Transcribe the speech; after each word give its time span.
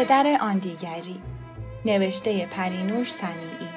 پدر 0.00 0.38
آن 0.40 0.58
دیگری 0.58 1.22
نوشته 1.84 2.46
پرینوش 2.46 3.12
سنیعی 3.12 3.68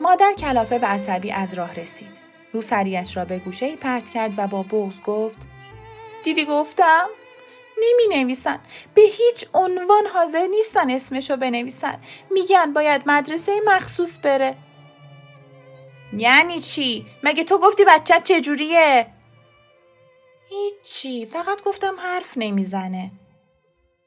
مادر 0.00 0.32
کلافه 0.38 0.78
و 0.78 0.84
عصبی 0.84 1.32
از 1.32 1.54
راه 1.54 1.74
رسید. 1.74 2.20
رو 2.52 2.62
سریش 2.62 3.16
را 3.16 3.24
به 3.24 3.38
گوشه 3.38 3.76
پرت 3.76 4.10
کرد 4.10 4.32
و 4.36 4.46
با 4.46 4.62
بغز 4.62 5.02
گفت 5.02 5.38
دیدی 6.24 6.44
گفتم؟ 6.44 7.08
نمی 7.78 8.22
نویسن. 8.22 8.58
به 8.94 9.02
هیچ 9.02 9.46
عنوان 9.54 10.06
حاضر 10.14 10.46
نیستن 10.46 10.90
اسمشو 10.90 11.36
بنویسن. 11.36 11.98
میگن 12.30 12.72
باید 12.72 13.02
مدرسه 13.06 13.60
مخصوص 13.66 14.18
بره. 14.18 14.56
یعنی 16.16 16.60
چی؟ 16.60 17.06
مگه 17.22 17.44
تو 17.44 17.58
گفتی 17.58 17.84
بچت 17.84 18.24
چجوریه؟ 18.24 19.06
هیچی 20.48 21.26
فقط 21.26 21.62
گفتم 21.62 21.94
حرف 21.98 22.32
نمی‌زنه. 22.36 23.10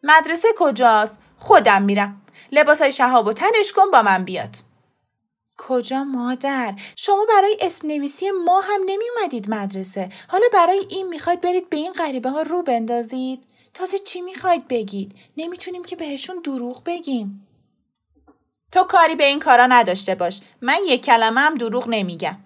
مدرسه 0.03 0.47
کجاست؟ 0.57 1.19
خودم 1.37 1.81
میرم. 1.81 2.21
لباسای 2.51 2.91
شهاب 2.91 3.27
و 3.27 3.33
تنش 3.33 3.73
کن 3.75 3.91
با 3.91 4.01
من 4.01 4.25
بیاد. 4.25 4.55
کجا 5.57 6.03
مادر؟ 6.03 6.75
شما 6.95 7.25
برای 7.29 7.57
اسم 7.61 7.87
نویسی 7.87 8.31
ما 8.45 8.61
هم 8.61 8.81
نمی 8.85 9.05
اومدید 9.17 9.49
مدرسه. 9.49 10.09
حالا 10.27 10.45
برای 10.53 10.85
این 10.89 11.07
می‌خواید 11.07 11.41
برید 11.41 11.69
به 11.69 11.77
این 11.77 11.93
غریبه 11.93 12.29
ها 12.29 12.41
رو 12.41 12.63
بندازید؟ 12.63 13.43
تازه 13.73 13.97
چی 13.97 14.21
می‌خواید 14.21 14.67
بگید؟ 14.67 15.15
نمی‌تونیم 15.37 15.83
که 15.83 15.95
بهشون 15.95 16.41
دروغ 16.43 16.83
بگیم. 16.85 17.47
تو 18.71 18.83
کاری 18.83 19.15
به 19.15 19.23
این 19.25 19.39
کارا 19.39 19.65
نداشته 19.65 20.15
باش. 20.15 20.41
من 20.61 20.77
یک 20.87 21.05
کلمه 21.05 21.41
هم 21.41 21.55
دروغ 21.55 21.89
نمیگم. 21.89 22.37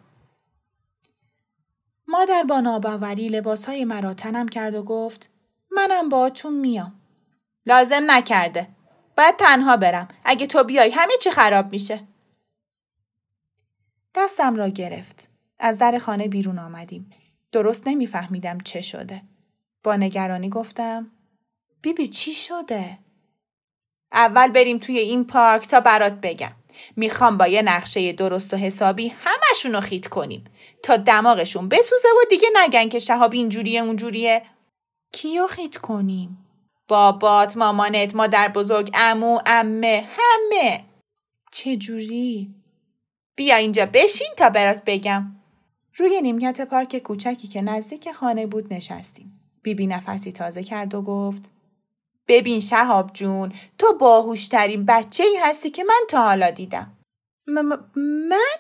مادر 2.08 2.44
با 2.44 2.60
ناباوری 2.60 3.30
لباس 3.30 3.66
های 3.66 3.86
مرا 3.86 4.14
تنم 4.14 4.48
کرد 4.48 4.76
و 4.76 4.84
گفت 4.84 5.30
منم 5.72 6.10
باهاتون 6.10 6.54
میام. 6.54 7.02
لازم 7.66 8.04
نکرده. 8.08 8.68
باید 9.18 9.36
تنها 9.36 9.78
برم. 9.78 10.08
اگه 10.26 10.48
تو 10.48 10.64
بیای 10.64 10.92
همه 10.92 11.14
چی 11.22 11.32
خراب 11.32 11.72
میشه. 11.72 12.08
دستم 14.16 14.56
را 14.56 14.70
گرفت. 14.70 15.30
از 15.60 15.78
در 15.78 15.98
خانه 15.98 16.28
بیرون 16.28 16.60
آمدیم. 16.60 17.10
درست 17.52 17.88
نمیفهمیدم 17.88 18.58
چه 18.58 18.82
شده. 18.82 19.22
با 19.84 19.96
نگرانی 19.96 20.50
گفتم 20.50 21.12
بیبی 21.82 22.08
چی 22.08 22.34
شده؟ 22.34 22.98
اول 24.12 24.48
بریم 24.48 24.78
توی 24.78 24.98
این 24.98 25.28
پارک 25.28 25.68
تا 25.68 25.80
برات 25.80 26.14
بگم. 26.14 26.52
می‌خوام 26.96 27.38
با 27.38 27.48
یه 27.48 27.62
نقشه 27.62 28.14
درست 28.14 28.54
و 28.54 28.58
حسابی 28.58 29.08
همشون 29.08 29.74
رو 29.74 29.82
خیت 29.82 30.08
کنیم 30.08 30.44
تا 30.84 30.98
دماغشون 30.98 31.70
بسوزه 31.70 32.08
و 32.08 32.30
دیگه 32.30 32.48
نگن 32.56 32.90
که 32.90 33.00
شهاب 33.00 33.34
اینجوریه 33.34 33.82
اونجوریه. 33.82 34.42
کیو 35.12 35.48
خیت 35.48 35.78
کنیم؟ 35.78 36.38
بابات، 36.88 37.58
مامانت، 37.58 38.16
مادر 38.16 38.48
بزرگ، 38.48 38.90
امو، 38.94 39.40
امه، 39.46 40.06
همه. 40.18 40.84
چجوری؟ 41.52 42.56
بیا 43.36 43.56
اینجا 43.56 43.86
بشین 43.86 44.30
تا 44.38 44.50
برات 44.50 44.82
بگم. 44.86 45.36
روی 45.98 46.22
نیمکت 46.22 46.62
پارک 46.62 46.98
کوچکی 46.98 47.48
که 47.48 47.62
نزدیک 47.62 48.12
خانه 48.12 48.46
بود 48.46 48.74
نشستیم. 48.74 49.40
بیبی 49.62 49.88
نفسی 49.88 50.32
تازه 50.32 50.64
کرد 50.64 50.94
و 50.94 51.02
گفت 51.02 51.55
ببین 52.28 52.60
شهاب 52.60 53.12
جون 53.14 53.54
تو 53.78 53.94
باهوشترین 53.94 54.86
بچه 54.86 55.24
ای 55.24 55.38
هستی 55.38 55.70
که 55.70 55.84
من 55.84 56.02
تا 56.10 56.22
حالا 56.24 56.52
دیدم. 56.52 56.98
من؟ 57.48 58.58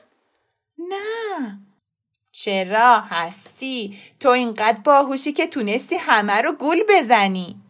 نه. 0.77 1.59
چرا 2.31 2.99
هستی؟ 2.99 3.97
تو 4.19 4.29
اینقدر 4.29 4.79
باهوشی 4.79 5.31
که 5.31 5.47
تونستی 5.47 5.95
همه 5.95 6.41
رو 6.41 6.51
گول 6.51 6.83
بزنی. 6.89 7.61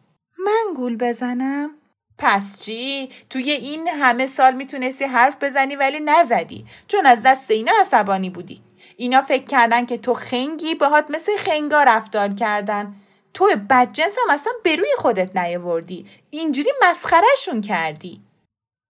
من 0.45 0.73
گول 0.75 0.97
بزنم؟ 0.97 1.69
پس 2.17 2.63
چی؟ 2.63 3.09
توی 3.29 3.51
این 3.51 3.87
همه 3.87 4.25
سال 4.25 4.53
می‌تونستی 4.53 5.05
حرف 5.05 5.43
بزنی 5.43 5.75
ولی 5.75 5.99
نزدی 5.99 6.65
چون 6.87 7.05
از 7.05 7.23
دست 7.23 7.51
اینا 7.51 7.71
عصبانی 7.79 8.29
بودی. 8.29 8.61
اینا 8.97 9.21
فکر 9.21 9.45
کردن 9.45 9.85
که 9.85 9.97
تو 9.97 10.13
خنگی 10.13 10.75
باهات 10.75 11.05
مثل 11.09 11.31
خنگا 11.37 11.83
رفتار 11.83 12.29
کردن. 12.29 12.95
تو 13.35 13.49
بدجنس 13.69 14.17
هم 14.17 14.33
اصلا 14.33 14.53
به 14.63 14.75
روی 14.75 14.89
خودت 14.97 15.37
نیاوردی. 15.37 16.05
اینجوری 16.29 16.71
مسخرهشون 16.81 17.61
کردی. 17.61 18.21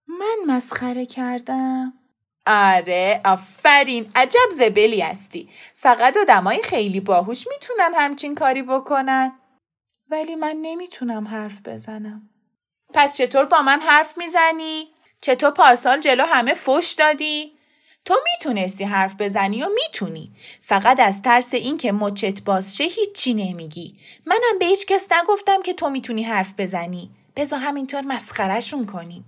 من 0.08 0.36
مسخره 0.46 1.06
کردم؟ 1.06 1.92
آره 2.46 3.20
آفرین 3.24 4.10
عجب 4.14 4.50
زبلی 4.58 5.00
هستی 5.00 5.48
فقط 5.74 6.16
آدمای 6.16 6.62
خیلی 6.62 7.00
باهوش 7.00 7.46
می‌تونن 7.48 7.94
همچین 7.94 8.34
کاری 8.34 8.62
بکنن 8.62 9.32
ولی 10.10 10.36
من 10.36 10.56
نمی‌تونم 10.62 11.28
حرف 11.28 11.60
بزنم 11.64 12.30
پس 12.94 13.16
چطور 13.16 13.44
با 13.44 13.62
من 13.62 13.80
حرف 13.80 14.18
می‌زنی؟ 14.18 14.88
چطور 15.20 15.50
پارسال 15.50 16.00
جلو 16.00 16.24
همه 16.24 16.54
فش 16.54 16.94
دادی؟ 16.98 17.55
تو 18.06 18.14
می‌تونستی 18.32 18.84
حرف 18.84 19.14
بزنی 19.18 19.62
و 19.62 19.68
می‌تونی. 19.74 20.32
فقط 20.60 21.00
از 21.00 21.22
ترس 21.22 21.54
اینکه 21.54 21.92
مچت 21.92 22.44
باز 22.44 22.76
شه 22.76 22.84
هیچی 22.84 23.34
نمیگی. 23.34 23.98
منم 24.26 24.58
به 24.58 24.64
هیچ 24.64 24.86
کس 24.86 25.08
نگفتم 25.12 25.62
که 25.62 25.74
تو 25.74 25.90
می‌تونی 25.90 26.22
حرف 26.22 26.54
بزنی. 26.58 27.10
بزا 27.36 27.58
همینطور 27.58 28.00
مسخرشون 28.00 28.86
کنیم. 28.86 29.24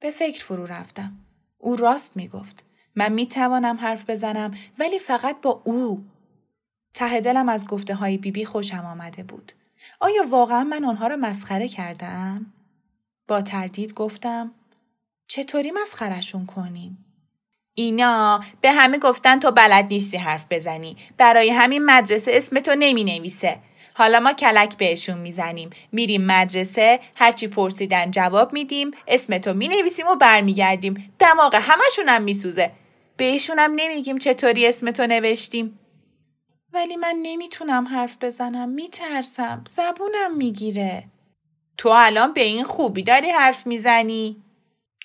به 0.00 0.10
فکر 0.10 0.44
فرو 0.44 0.66
رفتم. 0.66 1.12
او 1.58 1.76
راست 1.76 2.16
می‌گفت. 2.16 2.64
من 2.96 3.12
می‌توانم 3.12 3.76
حرف 3.76 4.10
بزنم 4.10 4.54
ولی 4.78 4.98
فقط 4.98 5.40
با 5.40 5.62
او. 5.64 6.04
ته 6.94 7.20
دلم 7.20 7.48
از 7.48 7.66
گفته 7.66 7.94
های 7.94 8.18
بیبی 8.18 8.44
خوشم 8.44 8.84
آمده 8.84 9.22
بود. 9.22 9.52
آیا 10.00 10.24
واقعا 10.30 10.64
من 10.64 10.84
آنها 10.84 11.06
را 11.06 11.16
مسخره 11.16 11.68
کردم؟ 11.68 12.52
با 13.28 13.42
تردید 13.42 13.94
گفتم 13.94 14.54
چطوری 15.26 15.70
مسخرشون 15.70 16.46
کنیم؟ 16.46 17.04
اینا 17.74 18.40
به 18.60 18.72
همه 18.72 18.98
گفتن 18.98 19.40
تو 19.40 19.50
بلد 19.50 19.86
نیستی 19.90 20.16
حرف 20.16 20.46
بزنی. 20.50 20.96
برای 21.18 21.50
همین 21.50 21.84
مدرسه 21.84 22.32
اسم 22.34 22.60
تو 22.60 22.74
نمی 22.78 23.04
نویسه. 23.04 23.58
حالا 23.94 24.20
ما 24.20 24.32
کلک 24.32 24.76
بهشون 24.76 25.18
می‌زنیم. 25.18 25.70
میریم 25.92 26.24
مدرسه 26.26 27.00
هرچی 27.16 27.48
پرسیدن 27.48 28.10
جواب 28.10 28.52
میدیم 28.52 28.90
اسم 29.08 29.38
تو 29.38 29.54
می 29.54 29.68
نویسیم 29.68 30.06
و 30.06 30.14
برمیگردیم. 30.14 31.14
دماغ 31.18 31.54
همشون 31.54 32.08
هم 32.08 32.22
میسوزه. 32.22 32.70
بهشون 33.16 33.58
هم 33.58 33.72
نمیگیم 33.76 34.18
چطوری 34.18 34.66
اسم 34.66 34.90
تو 34.90 35.06
نوشتیم. 35.06 35.78
ولی 36.72 36.96
من 36.96 37.16
نمی‌تونم 37.22 37.88
حرف 37.88 38.16
بزنم 38.20 38.68
میترسم 38.68 39.64
زبونم 39.68 40.36
می‌گیره. 40.36 41.04
تو 41.76 41.88
الان 41.88 42.32
به 42.32 42.40
این 42.40 42.64
خوبی 42.64 43.02
داری 43.02 43.30
حرف 43.30 43.66
می‌زنی؟ 43.66 44.42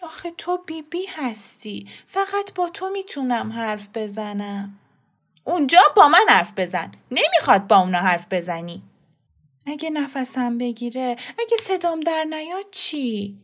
آخه 0.03 0.31
تو 0.37 0.57
بیبی 0.65 0.81
بی 0.89 1.05
هستی. 1.05 1.87
فقط 2.07 2.53
با 2.55 2.69
تو 2.69 2.89
می‌تونم 2.89 3.51
حرف 3.51 3.87
بزنم. 3.95 4.79
اونجا 5.43 5.79
با 5.95 6.07
من 6.07 6.25
حرف 6.29 6.53
بزن. 6.57 6.91
نمی‌خواد 7.11 7.67
با 7.67 7.77
اونا 7.77 7.97
حرف 7.97 8.25
بزنی. 8.31 8.81
اگه 9.65 9.89
نفسم 9.89 10.57
بگیره، 10.57 11.15
اگه 11.39 11.57
صدام 11.61 11.99
در 11.99 12.23
نیاد 12.23 12.65
چی؟ 12.71 13.37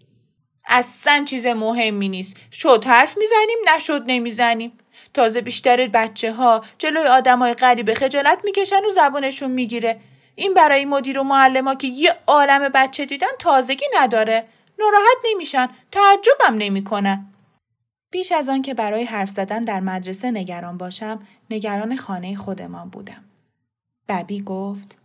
اصلا 0.66 1.26
چیز 1.28 1.46
مهمی 1.46 2.10
نیست. 2.10 2.36
شد 2.52 2.84
حرف 2.86 3.18
می‌زنیم 3.18 3.76
نشد 3.76 4.04
نمی‌زنیم. 4.08 4.78
تازه 5.14 5.42
بیشتر 5.42 5.88
بچه 5.88 6.34
ها 6.34 6.66
جلوی 6.78 7.08
آدم 7.08 7.40
های 7.40 7.54
غریب 7.54 7.94
خجالت 7.94 8.40
می‌کشن 8.44 8.86
و 8.90 8.92
زبانشون 8.92 9.52
می‌گیره. 9.52 10.02
این 10.36 10.54
برای 10.54 10.86
مدیر 10.86 11.20
و 11.20 11.24
معلم 11.24 11.68
ها 11.68 11.76
که 11.76 11.88
یه 11.88 12.16
عالم 12.28 12.70
بچه 12.70 13.06
دیدن 13.06 13.28
تازگی 13.40 13.86
نداره 13.94 14.48
ناراحت 14.80 15.18
نمیشن. 15.32 15.68
تعجبم 15.92 16.56
نمی‌کنن. 16.58 17.34
بیش 18.12 18.32
از 18.32 18.50
آن 18.50 18.62
که 18.62 18.74
برای 18.74 19.04
حرف 19.04 19.30
زدن 19.30 19.60
در 19.60 19.80
مدرسه 19.80 20.32
نگران 20.32 20.78
باشم 20.78 21.28
نگران 21.50 21.96
خانه 21.96 22.36
خودمان 22.36 22.90
بودم. 22.90 23.24
ببی 24.08 24.42
گفت 24.42 24.98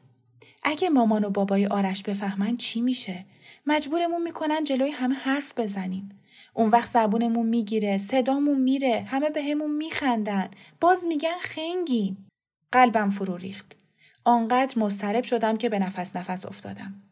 اگه 0.63 0.89
مامان 0.89 1.25
و 1.25 1.31
بابای 1.31 1.67
آرش 1.67 2.03
بفهمن 2.03 2.57
چی 2.57 2.81
میشه؟ 2.81 3.25
مجبورمون 3.67 4.23
می‌کنن 4.23 4.65
جلوی 4.65 4.91
همه 4.91 5.15
حرف 5.15 5.59
بزنیم. 5.59 6.21
اون 6.55 6.71
وقت 6.71 6.91
زبونمون 6.91 7.47
می‌گیره 7.47 7.99
صدامون 7.99 8.61
میره 8.61 9.07
همه 9.11 9.31
به 9.31 9.43
همون 9.43 9.77
میخندن. 9.77 10.51
باز 10.81 11.07
میگن 11.07 11.39
خنگیم. 11.41 12.29
قلبم 12.73 13.11
فرو 13.11 13.37
ریخت. 13.37 13.77
آنقدر 14.25 14.79
مضطرب 14.79 15.25
شدم 15.25 15.57
که 15.57 15.69
به 15.69 15.79
نفس 15.79 16.17
نفس 16.17 16.47
افتادم. 16.47 17.03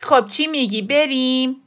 خب 0.00 0.26
چی 0.26 0.46
میگی؟ 0.46 0.82
بریم. 0.82 1.62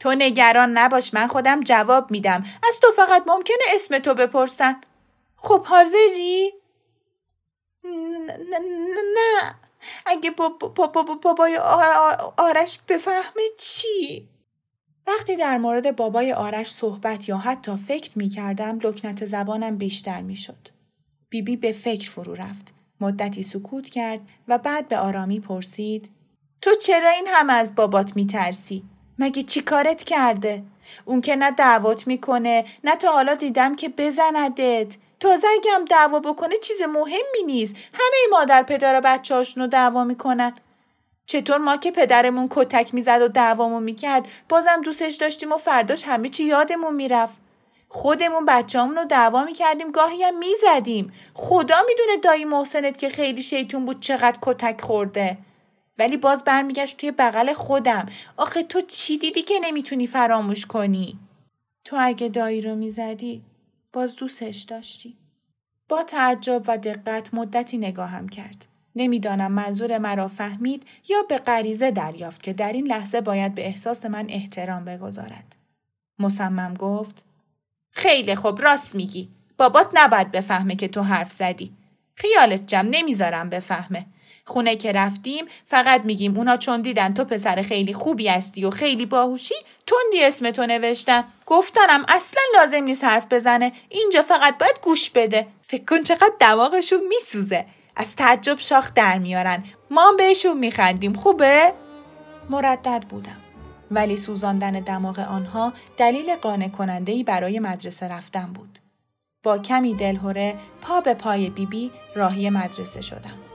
تو 0.00 0.14
نگران 0.18 0.78
نباش 0.78 1.14
من 1.14 1.26
خودم 1.26 1.60
جواب 1.60 2.10
میدم 2.10 2.44
از 2.68 2.80
تو 2.80 2.86
فقط 2.96 3.24
ممکنه 3.26 3.64
اسم 3.74 3.98
تو 3.98 4.14
بپرسن 4.14 4.80
خب 5.36 5.64
حاضری؟ 5.64 6.52
نه 9.14 9.54
اگه 10.06 10.30
بابای 11.22 11.56
آرش 12.36 12.78
بفهمه 12.88 13.42
چی؟ 13.58 14.28
وقتی 15.06 15.36
در 15.36 15.58
مورد 15.58 15.96
بابای 15.96 16.32
آرش 16.32 16.70
صحبت 16.70 17.28
یا 17.28 17.36
حتی 17.36 17.76
فکر 17.76 18.10
می 18.14 18.28
کردم 18.28 18.78
لکنت 18.78 19.24
زبانم 19.24 19.76
بیشتر 19.76 20.20
می 20.20 20.36
شد. 20.36 20.68
بیبی 21.28 21.56
به 21.56 21.72
فکر 21.72 22.10
فرو 22.10 22.34
رفت. 22.34 22.72
مدتی 23.00 23.42
سکوت 23.42 23.88
کرد 23.88 24.20
و 24.48 24.58
بعد 24.58 24.88
به 24.88 24.98
آرامی 24.98 25.40
پرسید 25.40 26.10
تو 26.62 26.70
چرا 26.74 27.10
این 27.10 27.26
هم 27.28 27.50
از 27.50 27.74
بابات 27.74 28.16
می 28.16 28.26
ترسی؟ 28.26 28.84
مگه 29.20 29.42
چی 29.42 29.60
کارت 29.60 30.04
کرده؟ 30.04 30.62
اون 31.04 31.20
که 31.20 31.36
نه 31.36 31.50
دعوت 31.50 32.06
می‌کنه 32.06 32.64
نه 32.84 32.96
تا 32.96 33.12
حالا 33.12 33.34
دیدم 33.34 33.76
که 33.76 33.88
بزندت. 33.88 34.96
تازه 35.20 35.46
اگه 35.48 35.70
هم 35.74 35.84
دعوا 35.84 36.20
بکنه 36.20 36.54
چیز 36.62 36.82
مهمی 36.82 37.42
نیست. 37.46 37.76
همه 37.92 38.38
مادر 38.38 38.62
پدر 38.62 39.00
بچه 39.00 39.34
هاشونو 39.34 39.66
دعوا 39.66 40.04
می‌کنن. 40.04 40.52
چطور 41.26 41.58
ما 41.58 41.76
که 41.76 41.90
پدرمون 41.90 42.48
کتک 42.50 42.94
می‌زد 42.94 43.22
و 43.22 43.28
دعوامون 43.28 43.82
می‌کرد 43.82 44.28
بازم 44.48 44.80
دوستش 44.84 45.14
داشتیم 45.14 45.52
و 45.52 45.56
فرداش 45.56 46.04
همه 46.04 46.28
چی 46.28 46.44
یادمون 46.44 46.94
می‌رفت. 46.94 47.34
خودمون 47.88 48.44
بچه‌مون 48.44 48.96
رو 48.96 49.04
دعوا 49.04 49.44
می‌کردیم 49.44 49.90
گاهی 49.90 50.22
هم 50.22 50.38
می‌زدیم. 50.38 51.12
خدا 51.34 51.76
می‌دونه 51.86 52.16
دایی 52.16 52.44
محسنت 52.44 52.98
که 52.98 53.08
خیلی 53.08 53.42
شیطون 53.42 53.84
بود 53.84 54.00
چقدر 54.00 54.38
کتک 54.42 54.80
خورده. 54.80 55.38
ولی 56.00 56.16
باز 56.16 56.44
برمیگشت 56.44 56.96
توی 56.96 57.10
بغل 57.10 57.52
خودم. 57.52 58.06
آخه 58.36 58.62
تو 58.62 58.80
چی 58.80 59.18
دیدی 59.18 59.42
که 59.42 59.54
نمی‌تونی 59.62 60.06
فراموش 60.06 60.66
کنی؟ 60.66 61.18
تو 61.84 61.96
اگه 62.00 62.28
دایی 62.28 62.60
رو 62.60 62.74
می‌زدی 62.74 63.42
باز 63.92 64.16
دوستش 64.16 64.62
داشتی. 64.62 65.16
با 65.88 66.02
تعجب 66.02 66.62
و 66.66 66.78
دقت 66.78 67.34
مدتی 67.34 67.78
نگاهم 67.78 68.28
کرد. 68.28 68.66
نمی‌دانم 68.96 69.52
منظور 69.52 69.98
مرا 69.98 70.28
فهمید 70.28 70.86
یا 71.08 71.22
به 71.28 71.38
غریزه 71.38 71.90
دریافت 71.90 72.42
که 72.42 72.52
در 72.52 72.72
این 72.72 72.86
لحظه 72.86 73.20
باید 73.20 73.54
به 73.54 73.66
احساس 73.66 74.04
من 74.04 74.26
احترام 74.28 74.84
بگذارد. 74.84 75.56
مصمم 76.18 76.74
گفت 76.74 77.24
خیلی 77.90 78.34
خوب 78.34 78.62
راست 78.62 78.94
میگی. 78.94 79.28
بابات 79.58 79.90
نباید 79.94 80.32
بفهمه 80.32 80.76
که 80.76 80.88
تو 80.88 81.02
حرف 81.02 81.32
زدی. 81.32 81.72
خیالت 82.14 82.66
جمع 82.66 82.88
نمی‌ذارم 82.92 83.50
بفهمه. 83.50 84.06
خونه 84.44 84.76
که 84.76 84.92
رفتیم 84.92 85.44
فقط 85.66 86.04
میگیم 86.04 86.36
اونا 86.36 86.56
چون 86.56 86.82
دیدن 86.82 87.14
تو 87.14 87.24
پسر 87.24 87.62
خیلی 87.62 87.92
خوبی 87.92 88.28
هستی 88.28 88.64
و 88.64 88.70
خیلی 88.70 89.06
باهوشی 89.06 89.54
تندی 89.86 90.24
اسم 90.24 90.50
تو 90.50 90.66
نوشتن. 90.66 91.24
گفتنم 91.46 92.04
اصلا 92.08 92.42
لازم 92.54 92.84
نیست 92.84 93.04
حرف 93.04 93.26
بزنه. 93.30 93.72
اینجا 93.88 94.22
فقط 94.22 94.58
باید 94.58 94.80
گوش 94.82 95.10
بده. 95.10 95.46
فکر 95.62 95.84
کن 95.84 96.02
چقدر 96.02 96.32
دماغشون 96.40 97.00
میسوزه. 97.08 97.66
از 97.96 98.16
تعجب 98.16 98.58
شاخ 98.58 98.94
در 98.94 99.18
میارن. 99.18 99.64
ما 99.90 100.12
بهشون 100.18 100.58
میخندیم. 100.58 101.12
خوبه؟ 101.12 101.72
مردد 102.50 103.04
بودم. 103.08 103.36
ولی 103.90 104.16
سوزاندن 104.16 104.72
دماغ 104.72 105.18
آنها 105.18 105.72
دلیل 105.96 106.36
قانع 106.36 106.68
کننده 106.68 107.22
برای 107.22 107.58
مدرسه 107.58 108.08
رفتن 108.08 108.52
بود. 108.52 108.78
با 109.42 109.58
کمی 109.58 109.94
دلهوره 109.94 110.54
پا 110.80 111.00
به 111.00 111.14
پای 111.14 111.50
بیبی 111.50 111.66
بی 111.66 111.92
راهی 112.14 112.50
مدرسه 112.50 113.00
شدم. 113.00 113.49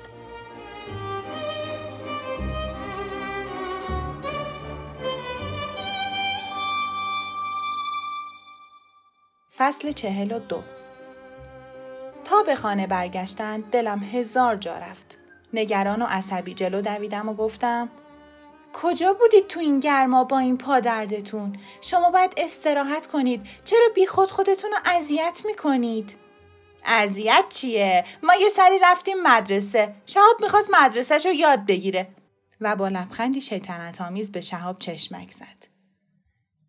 فصل 9.57 9.91
چهل 9.91 10.31
و 10.31 10.39
دو 10.39 10.63
تا 12.25 12.43
به 12.43 12.55
خانه 12.55 12.87
برگشتن 12.87 13.61
دلم 13.61 14.03
هزار 14.03 14.55
جا 14.55 14.77
رفت. 14.77 15.17
نگران 15.53 16.01
و 16.01 16.05
عصبی 16.05 16.53
جلو 16.53 16.81
دویدم 16.81 17.29
و 17.29 17.33
گفتم 17.33 17.89
کجا 18.73 19.13
بودید 19.13 19.47
تو 19.47 19.59
این 19.59 19.79
گرما 19.79 20.23
با 20.23 20.39
این 20.39 20.57
پادردتون؟ 20.57 21.57
شما 21.81 22.11
باید 22.11 22.33
استراحت 22.37 23.07
کنید. 23.07 23.45
چرا 23.65 23.87
بی 23.95 24.05
خود 24.05 24.31
خودتون 24.31 24.71
رو 24.71 24.77
اذیت 24.85 25.41
می‌کنید؟ 25.45 26.15
اذیت 26.85 27.45
چیه؟ 27.49 28.03
ما 28.23 28.35
یه 28.35 28.49
سری 28.49 28.79
رفتیم 28.83 29.17
مدرسه. 29.23 29.95
شهاب 30.05 30.35
می‌خواست 30.41 30.69
مدرسهش 30.73 31.25
رو 31.25 31.33
یاد 31.33 31.65
بگیره. 31.65 32.07
و 32.61 32.75
با 32.75 32.87
لبخندی 32.87 33.41
شیطنت 33.41 34.01
آمیز 34.01 34.31
به 34.31 34.41
شهاب 34.41 34.79
چشمک 34.79 35.31
زد. 35.31 35.74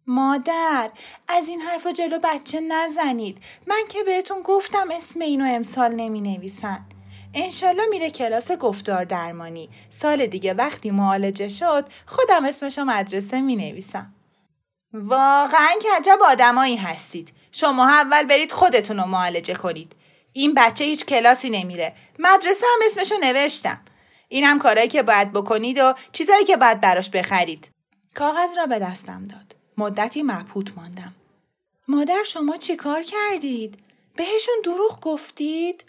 مادر 0.07 0.91
از 1.29 1.49
این 1.49 1.61
حرفا 1.61 1.93
جلو 1.93 2.19
بچه 2.23 2.61
نزنید. 2.61 3.39
من 3.67 3.83
که 3.89 4.03
بهتون 4.03 4.43
گفتم 4.43 4.89
اسم 4.91 5.21
اینو 5.21 5.45
امسال 5.49 5.93
نمی 5.93 6.21
نویسن 6.21 6.87
انشالله 7.35 7.87
میره 7.87 8.11
کلاس 8.11 8.53
گفتار 8.53 9.05
درمانی. 9.05 9.69
سال 9.91 10.27
دیگه 10.27 10.55
وقتی 10.55 10.91
معالجه 10.91 11.49
شد 11.49 11.85
خودم 12.07 12.45
اسمشو 12.45 12.85
مدرسه 12.85 13.41
می 13.41 13.57
نویسم 13.57 14.13
واقعا 14.93 15.71
که 15.83 15.89
عجب 15.97 16.19
آدمایی 16.29 16.77
هستید. 16.77 17.33
شما 17.53 17.89
اول 17.89 18.23
برید 18.23 18.53
خودتون 18.53 18.97
رو 18.97 19.07
معالجه 19.07 19.55
کنید. 19.55 19.93
این 20.33 20.55
بچه 20.55 20.85
هیچ 20.85 21.05
کلاسی 21.05 21.51
نمیره. 21.51 21.95
مدرسه 22.19 22.67
هم 22.75 22.87
اسمشو 22.87 23.15
نوشتم. 23.21 23.81
این 24.29 24.45
هم 24.45 24.59
کارهایی 24.59 24.89
که 24.89 25.03
باید 25.03 25.33
بکنید 25.33 25.79
و 25.79 25.95
چیزهایی 26.13 26.45
که 26.45 26.57
باید 26.57 26.81
براش 26.81 27.11
بخرید. 27.11 27.71
کاغذ 28.15 28.59
را 28.59 28.67
به 28.67 28.79
دستم 28.79 29.25
داد. 29.25 29.56
مدتی 29.79 30.23
مبهوت 30.23 30.73
ماندم. 30.77 31.15
مادر 31.89 32.23
شما 32.27 32.57
چی 32.57 32.77
کار 32.77 33.03
کردید؟ 33.03 33.79
بهشون 34.17 34.55
دروغ 34.65 35.01
گفتید؟ 35.01 35.85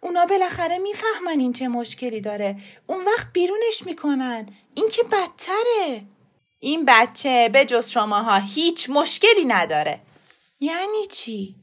اونا 0.00 0.26
بالاخره 0.26 0.78
می‌فهمن 0.78 1.40
این 1.40 1.52
چه 1.52 1.68
مشکلی 1.68 2.20
داره. 2.20 2.56
اون 2.86 3.04
وقت 3.04 3.26
بیرونش 3.32 3.82
می‌کنن. 3.86 4.48
این 4.74 4.88
که 4.88 5.02
بدتره. 5.02 6.02
این 6.60 6.84
بچه 6.84 7.50
به 7.52 7.64
جز 7.64 7.88
شماها 7.88 8.36
هیچ 8.36 8.90
مشکلی 8.90 9.44
نداره. 9.44 10.00
یعنی 10.60 11.06
چی؟ 11.10 11.54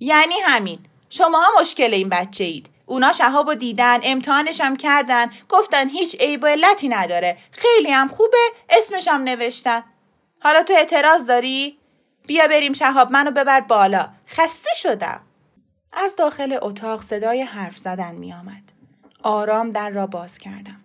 یعنی 0.00 0.34
همین. 0.44 0.78
شماها 1.10 1.60
مشکل 1.60 1.94
این 1.94 2.08
بچه 2.08 2.44
اید. 2.44 2.66
اونا 2.86 3.12
شهاب 3.12 3.54
دیدن 3.54 4.00
امتحانش 4.02 4.60
هم 4.60 4.76
کردن 4.76 5.30
گفتن 5.48 5.88
هیچ 5.88 6.16
عیب 6.20 6.40
و 6.42 6.56
نداره 6.88 7.38
خیلی 7.50 7.90
هم 7.90 8.08
خوبه 8.08 8.38
اسمش 8.70 9.08
هم 9.08 9.22
نوشتن 9.22 9.84
حالا 10.40 10.62
تو 10.62 10.72
اعتراض 10.72 11.26
داری؟ 11.26 11.78
بیا 12.26 12.48
بریم 12.48 12.72
شهاب 12.72 13.10
منو 13.10 13.30
ببر 13.30 13.60
بالا 13.60 14.08
خسته 14.28 14.70
شدم 14.76 15.20
از 15.92 16.16
داخل 16.16 16.58
اتاق 16.62 17.02
صدای 17.02 17.42
حرف 17.42 17.78
زدن 17.78 18.14
می 18.14 18.32
آمد. 18.32 18.72
آرام 19.22 19.70
در 19.70 19.90
را 19.90 20.06
باز 20.06 20.38
کردم. 20.38 20.80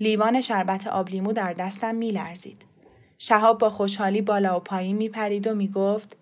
لیوان 0.00 0.40
شربت 0.40 0.86
آبلیمو 0.86 1.32
در 1.32 1.52
دستم 1.52 1.94
می 1.94 2.10
لرزید. 2.10 2.64
شهاب 3.18 3.58
با 3.58 3.70
خوشحالی 3.70 4.20
بالا 4.20 4.56
و 4.56 4.60
پایین 4.60 4.96
می 4.96 5.08
پرید 5.08 5.46
و 5.46 5.54
می 5.54 5.68
گفت 5.68 6.16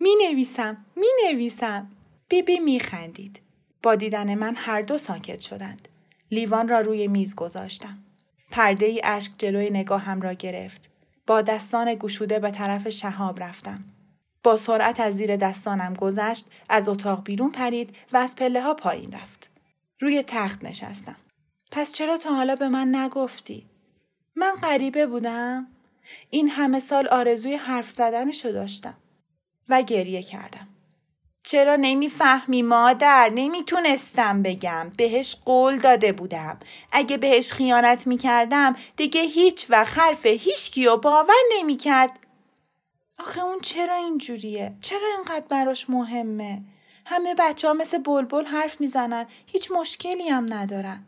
می 0.00 0.10
نویسم 0.28 0.86
می 0.96 1.06
نویسم. 1.26 1.90
بیبی 2.28 2.58
می 2.58 2.80
خندید. 2.80 3.40
با 3.82 3.94
دیدن 3.94 4.34
من 4.34 4.54
هر 4.56 4.82
دو 4.82 4.98
ساکت 4.98 5.40
شدند. 5.40 5.88
لیوان 6.30 6.68
را 6.68 6.80
روی 6.80 7.08
میز 7.08 7.34
گذاشتم. 7.34 7.98
پرده 8.50 8.86
ای 8.86 9.00
اشک 9.04 9.32
جلوی 9.38 9.70
نگاهم 9.70 10.20
را 10.20 10.32
گرفت. 10.32 10.90
با 11.26 11.42
دستان 11.42 11.94
گشوده 11.94 12.38
به 12.38 12.50
طرف 12.50 12.88
شهاب 12.88 13.42
رفتم. 13.42 13.84
با 14.42 14.56
سرعت 14.56 15.00
از 15.00 15.14
زیر 15.14 15.36
دستانم 15.36 15.94
گذشت، 15.94 16.46
از 16.68 16.88
اتاق 16.88 17.24
بیرون 17.24 17.50
پرید 17.50 17.96
و 18.12 18.16
از 18.16 18.36
پله 18.36 18.62
ها 18.62 18.74
پایین 18.74 19.12
رفت. 19.12 19.50
روی 20.00 20.22
تخت 20.26 20.64
نشستم. 20.64 21.16
پس 21.72 21.92
چرا 21.92 22.18
تا 22.18 22.34
حالا 22.34 22.56
به 22.56 22.68
من 22.68 22.94
نگفتی؟ 22.94 23.66
من 24.36 24.52
غریبه 24.62 25.06
بودم؟ 25.06 25.66
این 26.30 26.48
همه 26.48 26.80
سال 26.80 27.08
آرزوی 27.08 27.54
حرف 27.54 27.90
زدنشو 27.90 28.48
داشتم. 28.48 28.94
و 29.68 29.82
گریه 29.82 30.22
کردم. 30.22 30.68
چرا 31.42 31.76
نمی‌فهمی 31.76 32.62
مادر 32.62 33.30
نمی‌تونستم 33.34 34.42
بگم 34.42 34.92
بهش 34.96 35.36
قول 35.44 35.78
داده 35.78 36.12
بودم 36.12 36.58
اگه 36.92 37.16
بهش 37.16 37.52
خیانت 37.52 38.06
می‌کردم 38.06 38.76
دیگه 38.96 39.20
هیچ 39.20 39.66
و 39.70 39.84
حرف 39.84 40.26
هیچ 40.26 40.70
کیو 40.70 40.96
باور 40.96 41.34
نمی‌کرد 41.58 42.18
آخه 43.18 43.44
اون 43.44 43.60
چرا 43.60 43.94
اینجوریه؟ 43.94 44.72
چرا 44.80 45.08
اینقدر 45.16 45.46
براش 45.48 45.90
مهمه؟ 45.90 46.62
همه 47.06 47.34
بچه 47.38 47.68
ها 47.68 47.74
مثل 47.74 47.98
بلبل 47.98 48.44
حرف 48.44 48.80
می‌زنن 48.80 49.26
هیچ 49.46 49.70
مشکلی 49.70 50.28
هم 50.28 50.46
ندارن. 50.52 51.06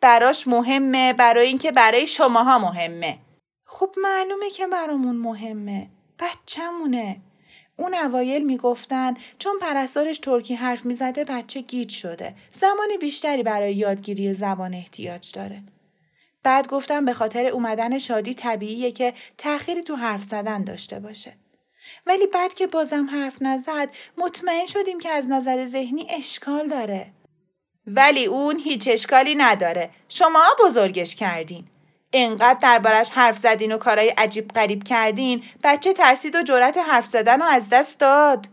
براش 0.00 0.48
مهمه 0.48 1.12
برای 1.12 1.46
اینکه 1.46 1.72
برای 1.72 2.06
شماها 2.06 2.58
مهمه. 2.58 3.18
خب 3.64 3.94
معلومه 3.96 4.50
که 4.50 4.66
برامون 4.66 5.16
مهمه. 5.16 5.88
بچهمونه. 6.18 7.16
اون 7.76 7.94
اوایل 7.94 8.44
می‌گفتن 8.44 9.14
چون 9.38 9.58
پرستارش 9.60 10.18
ترکی 10.18 10.54
حرف 10.54 10.84
می‌زده 10.84 11.24
بچه 11.24 11.60
گیج 11.60 11.90
شده. 11.90 12.34
زمان 12.52 12.88
بیشتری 13.00 13.42
برای 13.42 13.74
یادگیری 13.74 14.34
زبان 14.34 14.74
احتیاج 14.74 15.32
داره. 15.32 15.62
بعد 16.42 16.68
گفتم 16.68 17.04
به 17.04 17.12
خاطر 17.12 17.46
اومدن 17.46 17.98
شادی 17.98 18.34
طبیعیه 18.34 18.92
که 18.92 19.14
تأخیری 19.38 19.82
تو 19.82 19.96
حرف 19.96 20.22
زدن 20.22 20.64
داشته 20.64 21.00
باشه. 21.00 21.32
ولی 22.06 22.26
بعد 22.26 22.54
که 22.54 22.66
بازم 22.66 23.10
حرف 23.10 23.36
نزد 23.40 23.88
مطمئن 24.18 24.66
شدیم 24.66 24.98
که 24.98 25.08
از 25.08 25.28
نظر 25.28 25.66
ذهنی 25.66 26.06
اشکال 26.10 26.68
داره. 26.68 27.06
ولی 27.86 28.26
اون 28.26 28.58
هیچ 28.58 28.88
اشکالی 28.92 29.34
نداره. 29.34 29.90
شما 30.08 30.44
بزرگش 30.64 31.14
کردین. 31.14 31.64
انقدر 32.16 32.58
دربارش 32.62 33.10
حرف 33.10 33.38
زدین 33.38 33.72
و 33.72 33.78
کارای 33.78 34.08
عجیب 34.08 34.48
غریب 34.48 34.84
کردین 34.84 35.42
بچه 35.64 35.92
ترسید 35.92 36.36
و 36.36 36.42
جرأت 36.42 36.78
حرف 36.78 37.06
زدن 37.06 37.40
رو 37.40 37.46
از 37.46 37.68
دست 37.70 37.98
داد. 37.98 38.46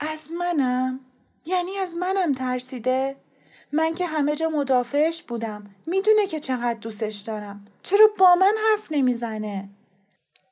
از 0.00 0.32
منم؟ 0.32 1.00
یعنی 1.46 1.78
از 1.78 1.96
منم 1.96 2.32
ترسیده؟ 2.32 3.16
من 3.72 3.94
که 3.94 4.06
همه 4.06 4.34
جا 4.34 4.48
مدافعش 4.48 5.22
بودم. 5.22 5.74
می‌دونه 5.86 6.26
که 6.26 6.40
چقدر 6.40 6.78
دوستش 6.80 7.16
دارم. 7.16 7.66
چرا 7.82 8.06
با 8.18 8.34
من 8.34 8.52
حرف 8.70 8.88
نمی‌زنه؟ 8.90 9.68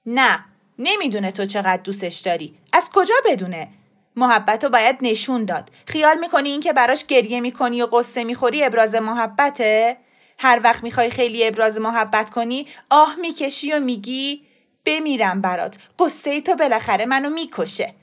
نه 0.06 0.44
نمی‌دونه 0.78 1.30
تو 1.30 1.44
چقدر 1.44 1.82
دوستش 1.82 2.20
داری. 2.20 2.58
از 2.72 2.90
کجا 2.94 3.14
بدونه؟ 3.24 3.68
محبت 4.16 4.64
رو 4.64 4.70
باید 4.70 4.96
نشون 5.00 5.44
داد. 5.44 5.70
خیال 5.86 6.18
می‌کنی 6.18 6.48
این 6.50 6.60
که 6.60 6.72
براش 6.72 7.06
گریه 7.06 7.40
می‌کنی 7.40 7.82
و 7.82 7.86
قصه 7.86 8.24
می‌خوری 8.24 8.64
ابراز 8.64 8.94
محبته؟ 8.94 9.96
هر 10.42 10.60
وقت 10.64 10.82
می‌خوای 10.82 11.10
خیلی 11.10 11.46
ابراز 11.46 11.80
محبت 11.80 12.30
کنی 12.30 12.66
آه 12.90 13.16
می‌کشی 13.16 13.72
و 13.72 13.80
میگی 13.80 14.46
بمیرم 14.84 15.40
برات. 15.40 15.76
قصه 15.98 16.40
تو 16.40 16.54
بالاخره 16.54 17.06
منو 17.06 17.30
می‌کشه. 17.30 17.94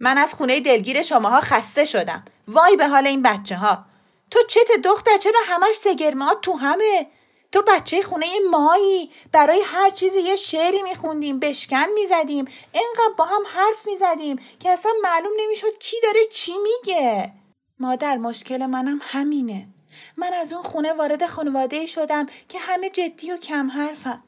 من 0.00 0.18
از 0.18 0.34
خونه 0.34 0.60
دلگیر 0.60 1.02
شماها 1.02 1.40
خسته 1.40 1.84
شدم. 1.84 2.24
وای 2.48 2.76
به 2.76 2.88
حال 2.88 3.06
این 3.06 3.22
بچه 3.22 3.56
ها 3.56 3.84
تو 4.30 4.38
چت 4.48 4.80
دختر 4.84 5.18
چرا 5.18 5.40
همش 5.44 5.74
سگرمات 5.74 6.40
تو 6.40 6.52
همه؟ 6.52 7.06
تو 7.52 7.62
بچه 7.68 8.02
خونه 8.02 8.26
مایی. 8.50 9.10
برای 9.32 9.62
هر 9.64 9.90
چیزی 9.90 10.20
یه 10.20 10.36
شعری 10.36 10.82
میخوندیم 10.82 11.38
بشکن 11.38 11.86
می‌زدیم. 11.94 12.44
اینقدر 12.72 13.14
با 13.18 13.24
هم 13.24 13.42
حرف 13.54 13.86
می‌زدیم 13.86 14.40
که 14.60 14.70
اصلا 14.70 14.92
معلوم 15.02 15.32
نمی‌شد 15.40 15.78
کی 15.80 15.96
داره 16.02 16.20
چی 16.32 16.52
میگه. 16.58 17.32
مادر 17.78 18.16
مشکل 18.16 18.66
منم 18.66 19.00
همینه. 19.02 19.68
من 20.16 20.34
از 20.34 20.52
اون 20.52 20.62
خونه 20.62 20.92
وارد 20.92 21.26
خانواده 21.26 21.86
شدم 21.86 22.26
که 22.48 22.58
همه 22.58 22.90
جدی 22.90 23.32
و 23.32 23.36
کم 23.36 23.70
حرفن. 23.70 24.22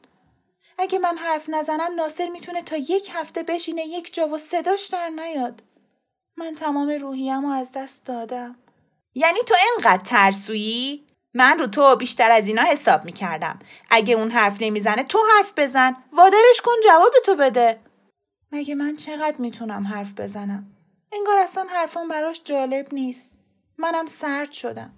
اگه 0.77 0.99
من 0.99 1.17
حرف 1.17 1.49
نزنم 1.49 1.95
ناصر 1.95 2.29
می‌تونه 2.29 2.61
تا 2.61 2.77
یک 2.77 3.11
هفته 3.13 3.43
بشینه 3.43 3.85
یک 3.85 4.13
جا 4.13 4.27
و 4.27 4.37
صداش 4.37 4.87
در 4.87 5.09
نیاد. 5.09 5.63
من 6.37 6.55
تمام 6.55 6.89
روحیم 6.89 7.45
رو 7.45 7.49
از 7.49 7.71
دست 7.71 8.05
دادم. 8.05 8.55
یعنی 9.15 9.39
تو 9.39 9.55
انقدر 9.73 10.03
ترسویی؟ 10.03 11.05
من 11.33 11.59
رو 11.59 11.67
تو 11.67 11.95
بیشتر 11.95 12.31
از 12.31 12.47
اینا 12.47 12.61
حساب 12.61 13.05
می‌کردم. 13.05 13.59
اگه 13.89 14.13
اون 14.13 14.31
حرف 14.31 14.57
نمی‌زنه 14.61 15.03
تو 15.03 15.19
حرف 15.37 15.53
بزن. 15.57 15.95
وادرش 16.13 16.61
کن 16.63 16.71
جواب 16.83 17.13
تو 17.25 17.35
بده. 17.35 17.79
مگه 18.51 18.75
من 18.75 18.95
چقدر 18.95 19.37
می‌تونم 19.37 19.87
حرف 19.87 20.13
بزنم؟ 20.13 20.67
انگار 21.13 21.39
اصلا 21.39 21.67
حرفان 21.69 22.07
براش 22.07 22.41
جالب 22.43 22.93
نیست. 22.93 23.35
منم 23.77 24.05
سرد 24.05 24.51
شدم. 24.51 24.93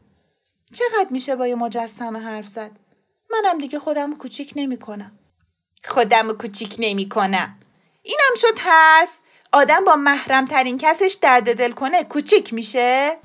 چقدر 0.74 1.08
میشه 1.12 1.36
با 1.36 1.48
یه 1.48 1.56
مجسمه 1.56 2.20
حرف 2.20 2.48
زد؟ 2.48 2.72
منم 3.32 3.58
دیگه 3.58 3.80
خودم 3.80 4.13
کوچیک 4.13 4.53
نمی‌کنم. 4.56 5.12
خودم 5.84 6.27
کوچیک 6.27 6.75
نمی‌کنم. 6.80 7.58
اینم 8.03 8.36
شد 8.38 8.60
حرف. 8.60 9.18
آدم 9.51 9.84
با 9.86 9.96
محرم 9.96 10.46
ترین 10.46 10.77
کسش 10.77 11.18
درد 11.22 11.58
دل 11.58 11.72
کنه 11.72 12.03
کوچیک 12.03 12.53
میشه؟ 12.53 13.18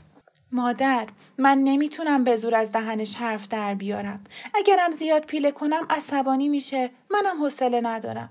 مادر 0.52 1.06
من 1.38 1.58
نمی‌تونم 1.58 2.24
به 2.24 2.36
زور 2.36 2.54
از 2.54 2.72
دهنش 2.72 3.14
حرف 3.14 3.48
در 3.48 3.74
بیارم. 3.74 4.24
اگرم 4.54 4.92
زیاد 4.92 5.24
پیله 5.24 5.50
کنم 5.50 5.86
عصبانی 5.90 6.48
میشه. 6.48 6.90
منم 7.10 7.42
حوصله 7.42 7.80
ندارم. 7.80 8.30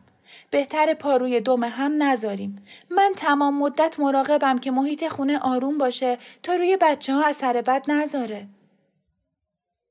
بهتر 0.52 0.94
پاروی 0.94 1.40
دوم 1.40 1.64
هم 1.64 2.04
نذاریم. 2.04 2.66
من 2.90 3.14
تمام 3.16 3.58
مدت 3.58 4.00
مراقبم 4.00 4.58
که 4.58 4.72
محیط 4.72 5.08
خونه 5.08 5.40
آروم 5.40 5.78
باشه 5.78 6.18
تا 6.44 6.56
روی 6.56 6.78
بچه 6.82 7.14
ها 7.14 7.26
اثر 7.26 7.62
بد 7.62 7.92
نذاره. 7.92 8.48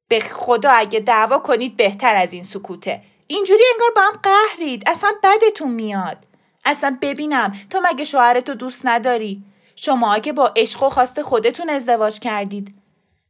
به 0.09 0.21
خدا 0.21 0.71
اگه 0.71 1.01
دعوا 1.01 1.39
کنید 1.39 1.77
بهتر 1.77 2.15
از 2.15 2.33
این 2.33 2.43
سکوته. 2.43 3.03
اینجوری 3.27 3.63
انگار 3.73 3.91
با 3.97 4.03
هم 4.03 4.21
قهرید. 4.23 4.83
اصلا 4.87 5.13
بدتون 5.23 5.71
میاد. 5.71 6.17
اصلا 6.65 6.99
ببینم 7.03 7.53
تو 7.71 7.81
مگه 7.85 8.05
شوهرتو 8.05 8.55
دوست 8.55 8.87
نداری؟ 8.87 9.43
شما 9.77 10.19
که 10.19 10.33
با 10.33 10.53
عشق 10.57 10.83
و 10.83 10.89
خواست 10.89 11.23
خودتون 11.23 11.71
ازدواج 11.71 12.19
کردید. 12.19 12.75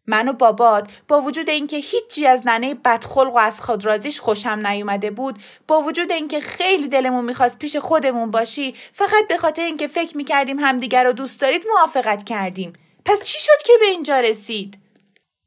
من 0.07 0.29
و 0.29 0.33
بابات 0.33 0.91
با 1.09 1.21
وجود 1.21 1.51
اینکه 1.51 1.77
هیچی 1.77 2.27
از 2.27 2.47
ننه 2.47 2.75
بدخلق 2.75 3.35
و 3.35 3.39
از 3.39 3.61
خودرازیش 3.61 4.21
خوشم 4.21 4.67
نیومده 4.67 5.11
بود 5.11 5.39
با 5.69 5.81
وجود 5.81 6.13
اینکه 6.13 6.41
خیلی 6.41 6.89
دلمون 6.89 7.25
می‌خواست 7.25 7.59
پیش 7.59 7.77
خودمون 7.77 8.31
باشی 8.31 8.75
فقط 8.93 9.29
به 9.29 9.37
خاطر 9.37 9.63
اینکه 9.63 9.87
فکر 9.87 10.17
می‌کردیم 10.17 10.59
همدیگر 10.59 11.05
رو 11.05 11.13
دوست 11.13 11.41
دارید 11.41 11.65
موافقت 11.69 12.25
کردیم. 12.25 12.73
پس 13.05 13.23
چی 13.23 13.39
شد 13.41 13.63
که 13.65 13.73
به 13.81 13.87
اینجا 13.87 14.21
رسید؟ 14.21 14.79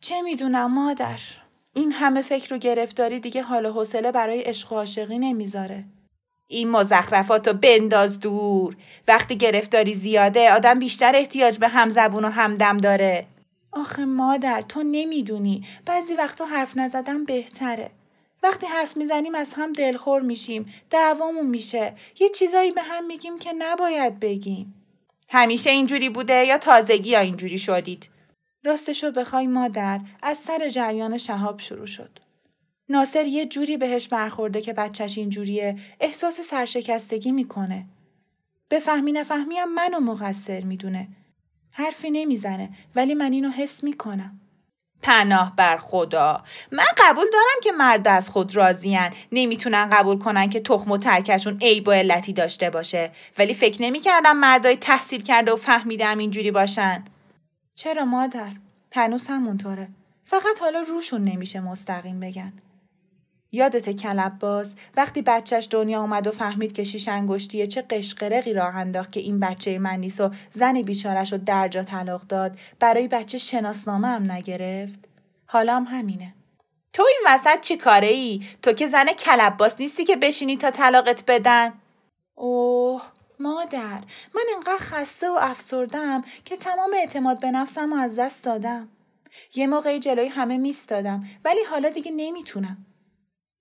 چه 0.02 0.22
می‌دونم 0.22 0.74
مادر؟ 0.74 1.20
این 1.74 1.92
همه 1.92 2.22
فکر 2.22 2.54
و 2.54 2.58
گرفتاری 2.58 3.20
دیگه 3.20 3.42
حال 3.42 3.66
و 3.66 3.72
حوصله 3.72 4.12
برای 4.12 4.42
عشق 4.42 4.74
و 4.74 4.76
عاشقی 4.76 5.20
نمی‌ذاره. 5.20 5.84
این 6.48 6.70
مزخرفات 6.70 7.48
رو 7.48 7.54
بنداز 7.54 8.20
دور. 8.20 8.76
وقتی 9.08 9.38
گرفتاری 9.38 9.94
زیاده 9.94 10.52
آدم 10.54 10.80
بیشتر 10.80 11.16
احتیاج 11.16 11.58
به 11.58 11.68
همزبون 11.68 12.26
و 12.26 12.30
همدم 12.30 12.78
داره. 12.78 13.26
آخه 13.72 14.06
مادر 14.06 14.62
تو 14.62 14.84
نمی‌دونی. 14.84 15.64
بعضی 15.86 16.14
وقتا 16.14 16.46
حرف 16.46 16.78
نزدن 16.78 17.26
بهتره. 17.26 17.92
وقتی 18.44 18.66
حرف 18.66 18.98
می‌زنیم 18.98 19.36
از 19.36 19.54
هم 19.54 19.74
دلخور 19.74 20.22
میشیم. 20.22 20.66
دعوامون 20.90 21.46
میشه. 21.46 21.94
یه 22.20 22.30
چیزایی 22.30 22.72
به 22.72 22.82
هم 22.82 23.06
میگیم 23.06 23.40
که 23.40 23.54
نباید 23.58 24.20
بگیم. 24.20 24.74
همیشه 25.32 25.70
اینجوری 25.70 26.10
بوده 26.10 26.46
یا 26.46 26.58
تازگی 26.58 27.10
یا 27.10 27.20
اینجوری 27.20 27.58
شدید؟ 27.58 28.10
راستشو 28.64 29.12
بخوای 29.12 29.48
مادر 29.48 30.00
از 30.22 30.38
سر 30.38 30.70
جریان 30.70 31.18
شهاب 31.18 31.60
شروع 31.60 31.86
شد. 31.86 32.20
ناصر 32.90 33.26
یه 33.26 33.46
جوری 33.46 33.78
بهش 33.78 34.08
برخورده 34.08 34.62
که 34.62 34.74
بچهش 34.74 35.18
اینجوریه 35.18 35.78
احساس 36.00 36.42
سرشکستگی 36.42 37.32
می‌کنه. 37.32 37.86
بفهمی 38.72 39.12
نفهمی 39.12 39.58
هم 39.58 39.74
منو 39.74 40.00
مقصر 40.00 40.62
می‌دونه. 40.62 41.08
حرفی 41.74 42.12
نمی‌زنه 42.12 42.70
ولی 42.96 43.14
من 43.14 43.32
اینو 43.32 43.50
حس 43.50 43.84
می‌کنم. 43.84 44.40
پناه 45.02 45.56
بر 45.56 45.78
خدا 45.78 46.44
من 46.72 46.84
قبول 46.98 47.26
دارم 47.32 47.62
که 47.64 47.72
مرد 47.72 48.08
از 48.08 48.30
خود 48.30 48.56
راضیان 48.56 49.10
نمی‌تونن 49.32 49.90
قبول 49.90 50.20
کنن 50.20 50.50
که 50.50 50.60
تخم 50.60 50.92
و 50.92 50.98
ترکشون 50.98 51.58
عیب 51.62 51.88
و 51.88 51.92
علتی 51.92 52.34
داشته 52.34 52.70
باشه 52.70 53.12
ولی 53.38 53.54
فکر 53.54 53.82
نمی‌کردم 53.82 54.38
مردای 54.38 54.78
تحصیل 54.78 55.24
کرده 55.24 55.52
و 55.52 55.56
فهمیدم 55.56 56.18
اینجوری 56.18 56.52
باشن 56.52 57.04
چرا 57.80 58.06
مادر؟ 58.06 58.52
هنوز 58.92 59.28
همونطوره. 59.28 59.88
فقط 60.26 60.60
حالا 60.62 60.82
روشون 60.82 61.24
نمیشه 61.24 61.60
مستقیم 61.60 62.20
بگن. 62.20 62.54
یادت 63.52 63.90
کلب 63.90 64.40
باز 64.40 64.76
وقتی 64.98 65.22
بچهش 65.22 65.68
دنیا 65.72 66.02
اومد 66.02 66.28
و 66.28 66.32
فهمید 66.32 66.74
که 66.74 66.84
شیش 66.84 67.08
انگشتیه 67.08 67.68
چه 67.68 67.82
قشقرقی 67.82 68.54
راه 68.54 68.76
انداخت 68.76 69.12
که 69.12 69.20
این 69.20 69.40
بچه 69.40 69.80
من 69.80 70.00
نیست 70.00 70.22
و 70.22 70.32
زن 70.52 70.82
بیچارش 70.82 71.32
رو 71.32 71.38
درجا 71.38 71.84
طلاق 71.84 72.22
داد 72.22 72.60
برای 72.80 73.08
بچه 73.08 73.38
شناسنامه 73.38 74.08
هم 74.08 74.32
نگرفت 74.32 75.00
حالا 75.46 75.76
هم 75.76 75.84
همینه 75.84 76.34
تو 76.94 77.04
این 77.08 77.22
وسط 77.28 77.62
چی 77.62 77.78
کاره 77.78 78.08
ای؟ 78.08 78.44
تو 78.62 78.74
که 78.74 78.88
زن 78.88 79.06
کلب 79.06 79.58
باز 79.58 79.76
نیستی 79.80 80.06
که 80.06 80.16
بشینی 80.16 80.58
تا 80.58 80.72
طلاقت 80.72 81.24
بدن؟ 81.28 81.74
اوه 82.36 83.02
مادر 83.40 84.00
من 84.36 84.44
انقدر 84.56 84.78
خسته 84.78 85.30
و 85.30 85.38
افسردم 85.42 86.24
که 86.46 86.58
تمام 86.58 86.94
اعتماد 86.94 87.40
به 87.40 87.52
نفسم 87.52 87.94
رو 87.94 88.00
از 88.00 88.20
دست 88.20 88.46
دادم. 88.46 88.90
یه 89.56 89.68
موقعی 89.68 90.00
جلوی 90.00 90.28
همه 90.28 90.58
میستادم 90.58 91.28
ولی 91.46 91.64
حالا 91.64 91.90
دیگه 91.90 92.12
نمی‌تونم. 92.12 92.86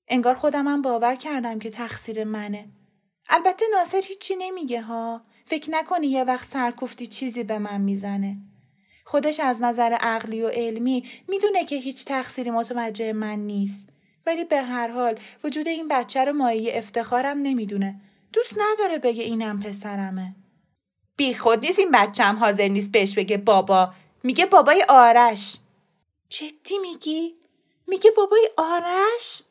انگار 0.08 0.35
خودمم 0.35 0.82
باور 0.82 1.14
کردم 1.14 1.58
که 1.58 1.70
تقصیر 1.70 2.25
منه. 2.25 2.68
البته 3.28 3.64
ناصر 3.73 4.02
هیچی 4.08 4.37
نمیگه 4.37 4.82
ها. 4.82 5.23
فکر 5.44 5.70
نکنی 5.70 6.06
یه 6.06 6.25
وقت 6.25 6.44
سرکفتی 6.44 7.06
چیزی 7.06 7.44
به 7.44 7.58
من 7.58 7.80
می‌زنه. 7.80 8.37
خودش 9.04 9.40
از 9.40 9.62
نظر 9.62 9.97
عقلی 10.00 10.42
و 10.42 10.49
علمی 10.49 11.04
می‌دونه 11.28 11.64
که 11.64 11.76
هیچ 11.76 12.04
تقصیری 12.04 12.50
متوجه 12.50 13.12
من 13.12 13.38
نیست. 13.38 13.88
ولی 14.26 14.44
به 14.44 14.62
هر 14.62 14.88
حال 14.88 15.18
وجود 15.44 15.68
این 15.68 15.88
بچه 15.88 16.25
رو 16.25 16.32
مایه 16.32 16.78
افتخارم 16.78 17.38
نمی‌دونه. 17.38 18.00
دوست 18.32 18.58
نداره 18.58 18.99
بگه 18.99 19.25
اینم 19.25 19.61
پسرمه. 19.61 20.35
بی 21.16 21.35
خود 21.35 21.61
نیست 21.61 21.78
این 21.78 21.90
بچم 21.90 22.37
حاضر 22.37 22.68
نیست 22.68 22.92
بهش 22.92 23.14
بگه 23.14 23.37
بابا. 23.37 23.92
میگه 24.23 24.47
بابای 24.47 24.85
آرش. 24.88 25.56
جدی 26.28 26.78
میگی؟ 26.78 27.35
میگه 27.87 28.11
بابای 28.11 28.49
آرش؟ 28.56 29.42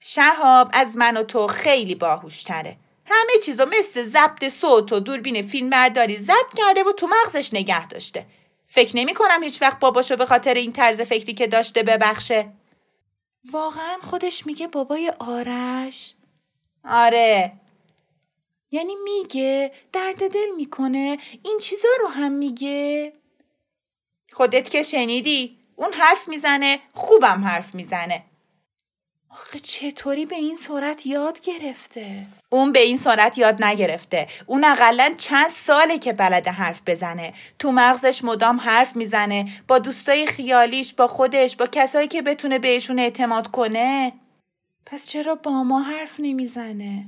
شهاب 0.00 0.70
از 0.72 0.96
من 0.96 1.16
و 1.16 1.22
تو 1.22 1.46
خیلی 1.46 1.94
باهوشتره. 1.94 2.76
همه 3.06 3.32
چیزو 3.44 3.66
مثل 3.66 4.02
ضبط 4.02 4.48
صوت 4.48 4.92
و 4.92 5.00
دوربین 5.00 5.42
فیلم 5.42 5.70
برداری 5.70 6.18
ضبط 6.18 6.54
کرده 6.56 6.84
و 6.84 6.92
تو 6.92 7.06
مغزش 7.06 7.54
نگه 7.54 7.86
داشته. 7.86 8.26
فکر 8.66 8.96
نمی 8.96 9.14
کنم 9.14 9.42
هیچ 9.42 9.62
وقت 9.62 9.78
باباشو 9.78 10.16
به 10.16 10.26
خاطر 10.26 10.54
این 10.54 10.72
طرز 10.72 11.00
فکری 11.00 11.34
که 11.34 11.46
داشته 11.46 11.82
ببخشه. 11.82 12.52
واقعا 13.52 13.96
خودش 14.02 14.46
میگه 14.46 14.66
بابای 14.68 15.12
آرش؟ 15.18 16.14
آره. 16.84 17.52
یعنی 18.72 18.94
میگه 19.04 19.72
درد 19.92 20.32
دل 20.32 20.48
می‌کنه 20.56 21.18
این 21.44 21.58
چیزا 21.58 21.88
رو 22.00 22.08
هم 22.08 22.32
میگه 22.32 23.12
خودت 24.32 24.70
که 24.70 24.82
شنیدی 24.82 25.58
اون 25.76 25.92
حرف 25.92 26.28
می‌زنه 26.28 26.78
خوبم 26.94 27.44
حرف 27.44 27.74
می‌زنه 27.74 28.24
آخه 29.30 29.58
چطوری 29.58 30.24
به 30.26 30.36
این 30.36 30.56
صورت 30.56 31.06
یاد 31.06 31.40
گرفته؟ 31.40 32.26
اون 32.48 32.72
به 32.72 32.80
این 32.80 32.98
صورت 32.98 33.38
یاد 33.38 33.64
نگرفته. 33.64 34.28
اون 34.46 34.64
اقلا 34.64 35.14
چند 35.18 35.50
ساله 35.50 35.98
که 35.98 36.12
بلده 36.12 36.50
حرف 36.50 36.82
بزنه. 36.86 37.34
تو 37.58 37.72
مغزش 37.72 38.24
مدام 38.24 38.60
حرف 38.60 38.96
می‌زنه. 38.96 39.48
با 39.68 39.78
دوستای 39.78 40.26
خیالیش، 40.26 40.94
با 40.94 41.06
خودش، 41.06 41.56
با 41.56 41.66
کسایی 41.66 42.08
که 42.08 42.22
بتونه 42.22 42.58
بهشون 42.58 42.98
اعتماد 42.98 43.50
کنه. 43.50 44.12
پس 44.86 45.06
چرا 45.06 45.34
با 45.34 45.62
ما 45.62 45.82
حرف 45.82 46.20
نمی‌زنه؟ 46.20 47.04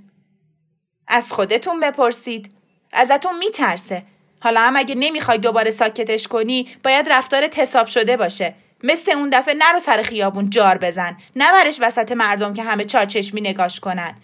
از 1.08 1.32
خودتون 1.32 1.80
بپرسید. 1.80 2.50
ازتون 2.92 3.38
میترسه. 3.38 4.02
حالا 4.40 4.60
هم 4.60 4.76
اگه 4.76 4.94
نمی‌خوای 4.94 5.38
دوباره 5.38 5.70
ساکتش 5.70 6.28
کنی 6.28 6.68
باید 6.84 7.08
رفتارت 7.08 7.58
حساب 7.58 7.86
شده 7.86 8.16
باشه. 8.16 8.54
مثل 8.82 9.12
اون 9.12 9.30
دفعه 9.30 9.54
نرو 9.54 9.78
سر 9.78 10.02
خیابون 10.02 10.50
جار 10.50 10.78
بزن. 10.78 11.16
نبرش 11.36 11.78
وسط 11.80 12.12
مردم 12.12 12.54
که 12.54 12.62
همه 12.62 12.84
چارچشمی 12.84 13.40
نگاش 13.40 13.80
کنن. 13.80 14.14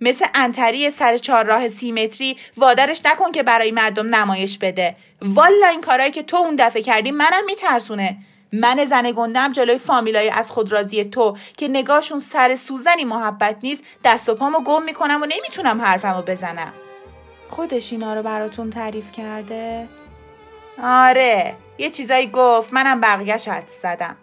مثل 0.00 0.26
انتری 0.34 0.90
سر 0.90 1.16
چهارراه 1.16 1.68
سی 1.68 1.92
متری 1.92 2.36
وادرش 2.56 3.00
نکن 3.04 3.32
که 3.32 3.42
برای 3.42 3.70
مردم 3.70 4.14
نمایش 4.14 4.58
بده. 4.58 4.96
والا 5.22 5.66
این 5.66 5.80
کارهایی 5.80 6.12
که 6.12 6.22
تو 6.22 6.36
اون 6.36 6.56
دفعه 6.56 6.82
کردی 6.82 7.10
منم 7.10 7.44
میترسونه. 7.46 8.16
من 8.52 8.84
زن 8.84 9.12
گندم 9.12 9.52
جلوی 9.52 9.78
فامیلای 9.78 10.30
از 10.30 10.50
خود 10.50 10.72
راضی 10.72 11.04
تو 11.04 11.36
که 11.56 11.68
نگاهشون 11.68 12.18
سر 12.18 12.56
سوزنی 12.56 13.04
محبت 13.04 13.56
نیست 13.62 13.84
دست 14.04 14.28
و 14.28 14.34
پامو 14.34 14.60
گم 14.60 14.82
می‌کنم 14.82 15.20
و 15.22 15.26
نمی‌تونم 15.26 15.80
حرفمو 15.80 16.22
بزنم 16.22 16.72
خودش 17.48 17.92
اینا 17.92 18.14
رو 18.14 18.22
براتون 18.22 18.70
تعریف 18.70 19.12
کرده؟ 19.12 19.88
آره 20.82 21.56
یه 21.78 21.90
چیزایی 21.90 22.26
گفت 22.26 22.72
منم 22.72 23.00
بقیهش 23.00 23.48
حد 23.48 23.68
زدم 23.68 24.16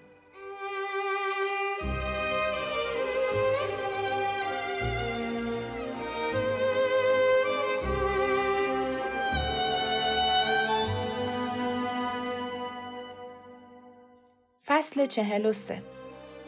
فصل 14.76 15.06
چهل 15.06 15.46
و 15.46 15.54
سه 15.54 15.82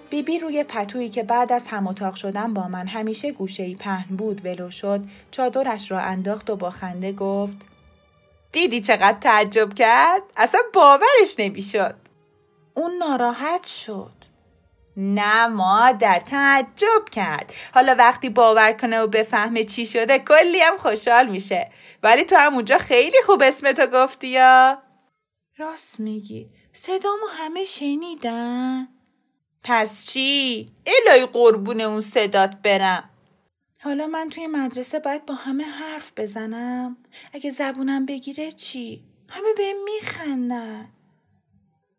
بیبی 0.10 0.40
روی 0.40 0.64
پتویی 0.64 1.10
که 1.10 1.24
بعد 1.24 1.52
از 1.52 1.68
هم 1.68 1.88
اتاق 1.88 2.16
شدن 2.16 2.54
با 2.54 2.68
من 2.68 2.88
همیشه 2.88 3.32
گوشه 3.32 3.76
پهن 3.76 4.16
بود 4.16 4.46
ولو 4.46 4.70
شد 4.72 5.02
چادرش 5.32 5.92
را 5.92 6.00
انداخت 6.00 6.50
و 6.50 6.56
با 6.56 6.70
خنده 6.70 7.12
گفت 7.12 7.58
دیدی 8.52 8.82
چقدر 8.82 9.18
تعجب 9.20 9.74
کرد؟ 9.74 10.22
اصلا 10.38 10.62
باورش 10.74 11.36
نمی‌شد. 11.40 11.96
اون 12.74 12.92
ناراحت 12.98 13.66
شد. 13.66 14.12
نه 14.98 15.48
مادر 15.48 16.20
تعجب 16.20 17.10
کرد 17.12 17.54
حالا 17.74 17.96
وقتی 18.00 18.30
باور 18.30 18.72
کنه 18.74 19.00
و 19.00 19.08
بفهمه 19.08 19.64
چی 19.64 19.86
شده 19.86 20.20
کلی 20.20 20.60
هم 20.60 20.78
خوشحال 20.78 21.30
میشه 21.30 21.72
ولی 22.04 22.24
تو 22.24 22.36
همونجا 22.36 22.78
خیلی 22.78 23.18
خوب 23.26 23.42
اسمتو 23.44 23.88
گفتی 23.88 24.28
یا 24.28 24.78
راست 25.58 26.00
میگی 26.00 26.50
صدامو 26.80 27.28
همه 27.30 27.64
شنیدن. 27.64 28.88
پس 29.64 30.08
چی؟ 30.08 30.66
الهی 30.86 31.26
قربون 31.26 31.82
اون 31.82 32.02
صدات 32.02 32.52
برم. 32.64 33.10
حالا 33.84 34.08
من 34.08 34.30
توی 34.30 34.48
مدرسه 34.48 35.00
باید 35.00 35.26
با 35.26 35.34
همه 35.34 35.64
حرف 35.64 36.12
بزنم. 36.18 36.98
اگه 37.34 37.52
زبونم 37.52 38.06
بگیره 38.06 38.52
چی؟ 38.52 39.04
همه 39.30 39.54
به 39.58 39.74
میخندن. 39.86 40.88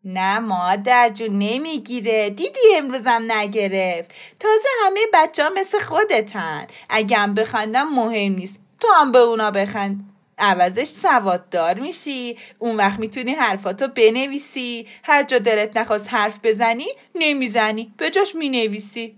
نه 0.03 0.39
مادر 0.39 1.09
جون 1.09 1.39
نمی‌گیره. 1.39 2.29
دیدی 2.29 2.75
امروزم 2.75 3.23
نگرفت. 3.27 4.11
تازه 4.39 4.67
همه 4.85 4.99
بچه 5.13 5.43
ها 5.43 5.49
مثل 5.49 5.79
خودتن. 5.79 6.67
اگه 6.89 7.17
هم 7.17 7.33
بخندم 7.33 7.89
مهم 7.93 8.33
نیست. 8.33 8.59
تو 8.79 8.87
هم 8.95 9.11
به 9.11 9.19
اونا 9.19 9.51
بخند. 9.51 10.08
عوضش 10.39 10.87
سواددار 10.87 11.79
میشی 11.79 12.37
اون 12.59 12.75
وقت 12.75 12.99
می‌تونی 12.99 13.31
حرفاتو 13.31 13.87
بنویسی 13.87 14.87
هر 15.03 15.23
جا 15.23 15.39
دلت 15.39 15.77
نخواست 15.77 16.13
حرف 16.13 16.39
بزنی 16.43 16.87
نمی‌زنی 17.15 17.93
به 17.97 18.09
جاش 18.09 18.35
می‌نویسی 18.35 19.15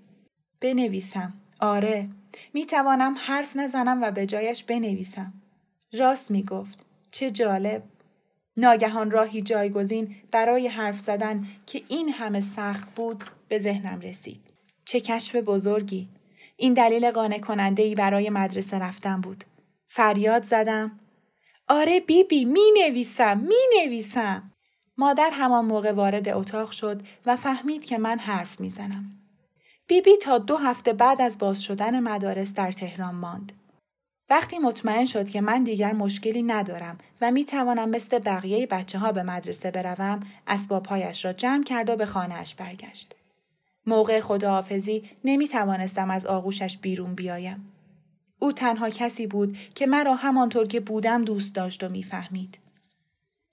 بنویسم 0.61 1.33
آره 1.59 2.07
می 2.53 2.65
توانم 2.65 3.15
حرف 3.17 3.55
نزنم 3.55 4.01
و 4.01 4.11
به 4.11 4.25
جایش 4.25 4.63
بنویسم. 4.63 5.33
راست 5.93 6.31
می 6.31 6.43
گفت. 6.43 6.85
چه 7.11 7.31
جالب. 7.31 7.83
ناگهان 8.57 9.11
راهی 9.11 9.41
جایگزین 9.41 10.15
برای 10.31 10.67
حرف 10.67 10.99
زدن 10.99 11.47
که 11.65 11.81
این 11.87 12.09
همه 12.09 12.41
سخت 12.41 12.95
بود 12.95 13.23
به 13.47 13.59
ذهنم 13.59 13.99
رسید. 13.99 14.41
چه 14.85 14.99
کشف 14.99 15.35
بزرگی. 15.35 16.09
این 16.57 16.73
دلیل 16.73 17.11
قانع 17.11 17.39
کننده 17.39 17.83
ای 17.83 17.95
برای 17.95 18.29
مدرسه 18.29 18.79
رفتن 18.79 19.21
بود. 19.21 19.43
فریاد 19.85 20.43
زدم. 20.43 20.99
آره 21.73 21.99
بیبی 21.99 22.45
می 22.45 22.61
نویسم 22.77 23.37
می 23.37 23.83
نویسم. 23.85 24.51
مادر 24.97 25.29
همان 25.33 25.65
موقع 25.65 25.91
وارد 25.91 26.29
اتاق 26.29 26.71
شد 26.71 27.01
و 27.25 27.35
فهمید 27.35 27.85
که 27.85 27.97
من 27.97 28.19
حرف 28.19 28.59
می‌زنم. 28.59 29.09
بیبی 29.87 30.11
بی 30.11 30.17
تا 30.17 30.37
دو 30.37 30.57
هفته 30.57 30.93
بعد 30.93 31.21
از 31.21 31.37
باز 31.37 31.63
شدن 31.63 31.99
مدارس 31.99 32.53
در 32.53 32.71
تهران 32.71 33.15
ماند. 33.15 33.51
وقتی 34.29 34.59
مطمئن 34.59 35.05
شد 35.05 35.29
که 35.29 35.41
من 35.41 35.63
دیگر 35.63 35.93
مشکلی 35.93 36.43
ندارم 36.43 36.97
و 37.21 37.31
می 37.31 37.45
توانم 37.45 37.89
مثل 37.89 38.19
بقیه 38.19 38.67
بچه 38.67 38.99
ها 38.99 39.11
به 39.11 39.23
مدرسه 39.23 39.71
بروم، 39.71 40.19
اسبابهایش 40.47 41.25
را 41.25 41.33
جمع 41.33 41.63
کرد 41.63 41.89
و 41.89 41.95
به 41.95 42.05
خانهاش 42.05 42.55
برگشت. 42.55 43.15
موقع 43.85 44.19
خداحافظی 44.19 45.09
نمی 45.23 45.47
توانستم 45.47 46.11
از 46.11 46.25
آغوشش 46.25 46.77
بیرون 46.77 47.15
بیایم. 47.15 47.70
او 48.43 48.51
تنها 48.51 48.89
کسی 48.89 49.27
بود 49.27 49.57
که 49.75 49.85
مرا 49.85 50.15
همانطور 50.15 50.67
که 50.67 50.79
بودم 50.79 51.23
دوست 51.23 51.55
داشت 51.55 51.83
و 51.83 51.89
می‌فهمید. 51.89 52.57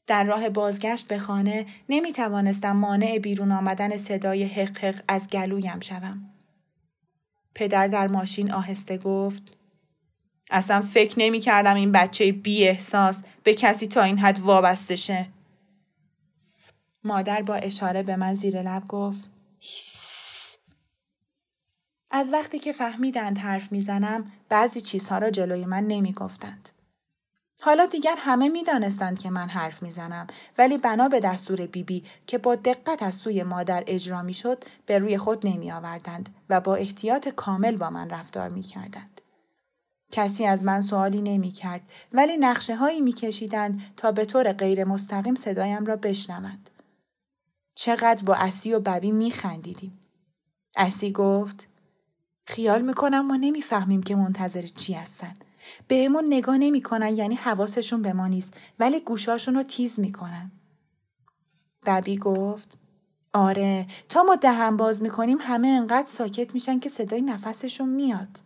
در 0.07 0.24
راه 0.24 0.48
بازگشت 0.48 1.09
به 1.09 1.18
خانه 1.18 1.66
نمی 1.88 2.12
توانستم 2.12 2.72
مانع 2.72 3.18
بیرون 3.18 3.53
آمدن 3.53 3.96
صدای 3.96 4.44
حق 4.44 4.79
حق 4.79 5.01
از 5.09 5.29
گلویم 5.29 5.81
شوم. 5.81 6.31
پدر 7.55 7.88
در 7.88 8.07
ماشین 8.07 8.53
آهسته 8.53 8.98
گفت 8.98 9.42
اصلا 10.51 10.81
فکر 10.81 11.14
نمی 11.18 11.40
کردم 11.40 11.74
این 11.74 11.92
بچه 11.92 12.33
بی 12.33 12.68
احساس 12.68 13.22
به 13.44 13.55
کسی 13.55 13.87
تا 13.87 14.03
این 14.03 14.18
حد 14.18 14.38
وابسته 14.38 14.96
شه. 14.96 15.27
مادر 17.05 17.42
با 17.42 17.55
اشاره 17.55 18.03
به 18.03 18.16
من 18.16 18.35
زیر 18.35 18.62
لب 18.62 18.88
گفت 18.88 19.29
از 22.11 22.33
وقتی 22.33 22.59
که 22.59 22.73
فهمیدند 22.73 23.38
حرف 23.38 23.73
می‌زنم 23.73 24.25
بعضی 24.49 24.81
چیزها 24.81 25.18
را 25.18 25.31
جلوی 25.31 25.64
من 25.64 25.87
نمی 25.87 26.12
گفتند. 26.12 26.68
حالا 27.62 27.87
دیگر 27.87 28.14
همه 28.18 28.49
می 28.49 28.64
دانستند 28.64 29.18
که 29.18 29.31
من 29.31 29.49
حرف 29.49 29.83
می‌زنم 29.83 30.27
ولی 30.59 30.79
بنا 30.79 31.09
به 31.09 31.21
دستور 31.21 31.57
بیبی 31.57 31.83
بی 31.83 32.05
که 32.27 32.38
با 32.38 32.55
دقت 32.55 33.03
از 33.03 33.14
سوی 33.14 33.42
مادر 33.42 33.85
اجرا 33.87 34.23
می 34.23 34.35
شد 34.35 34.64
به 34.87 34.99
روی 34.99 35.18
خود 35.18 35.47
نمی 35.47 35.73
آوردند 35.73 36.29
و 36.49 36.61
با 36.61 36.75
احتیاط 36.75 37.29
کامل 37.29 37.77
با 37.77 37.90
من 37.90 38.11
رفتار 38.11 38.49
می 38.49 38.62
کردند. 38.62 39.21
کسی 40.11 40.44
از 40.44 40.64
من 40.64 40.81
سوالی 40.81 41.23
نمی 41.23 41.51
کرد 41.51 41.81
ولی 42.12 42.37
نقشه 42.37 42.77
هایی 42.77 43.01
می 43.01 43.12
کشیدند 43.12 43.81
تا 43.97 44.12
به 44.12 44.25
طور 44.25 44.53
غیر 44.53 44.85
مستقیم 44.85 45.35
صدایم 45.35 45.87
را 45.87 45.97
بشنوند. 45.97 46.71
چقدر 47.75 48.25
با 48.25 48.35
اسی 48.35 48.73
و 48.73 48.81
ببی 48.81 49.12
می 49.12 49.31
خندیدیم. 49.31 49.99
اسی 50.77 51.12
گفت 51.12 51.67
خیال 52.48 52.82
می‌کنم 52.82 53.26
ما 53.26 53.37
نمی‌فهمیم 53.37 54.02
که 54.02 54.16
منتظر 54.16 54.62
چی 54.62 54.92
هستند. 54.92 55.44
بهمون 55.88 56.24
نگاه 56.26 56.58
نمی‌کنن 56.58 57.16
یعنی 57.16 57.34
حواسشون 57.34 58.02
به 58.02 58.12
ما 58.12 58.26
نیست 58.26 58.54
ولی 58.78 59.00
گوشاشون 59.00 59.54
رو 59.54 59.62
تیز 59.62 60.00
می‌کنن. 60.00 60.50
ببی 61.87 62.16
گفت 62.16 62.78
آره 63.32 63.87
تا 64.08 64.22
ما 64.22 64.37
دهن 64.37 64.76
باز 64.76 65.02
می‌کنیم 65.02 65.38
همه 65.40 65.68
انقدر 65.68 66.08
ساکت 66.08 66.54
میشن 66.54 66.78
که 66.78 66.88
صدای 66.88 67.22
نفسشون 67.22 67.88
میاد. 67.88 68.40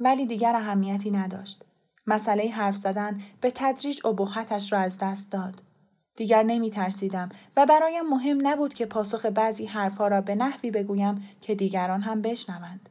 ولی 0.00 0.26
دیگر 0.26 0.56
اهمیتی 0.56 1.10
نداشت. 1.10 1.64
مسئله 2.06 2.50
حرف 2.50 2.76
زدن 2.76 3.18
به 3.40 3.52
تدریج 3.54 4.06
ابهتش 4.06 4.72
را 4.72 4.78
از 4.78 4.98
دست 4.98 5.32
داد. 5.32 5.62
دیگر 6.16 6.42
نمی 6.42 6.70
ترسیدم 6.70 7.28
و 7.56 7.66
برایم 7.66 8.08
مهم 8.08 8.46
نبود 8.46 8.74
که 8.74 8.86
پاسخ 8.86 9.26
بعضی 9.26 9.66
حرفها 9.66 10.08
را 10.08 10.20
به 10.20 10.34
نحوی 10.34 10.70
بگویم 10.70 11.28
که 11.40 11.54
دیگران 11.54 12.00
هم 12.00 12.22
بشنوند. 12.22 12.88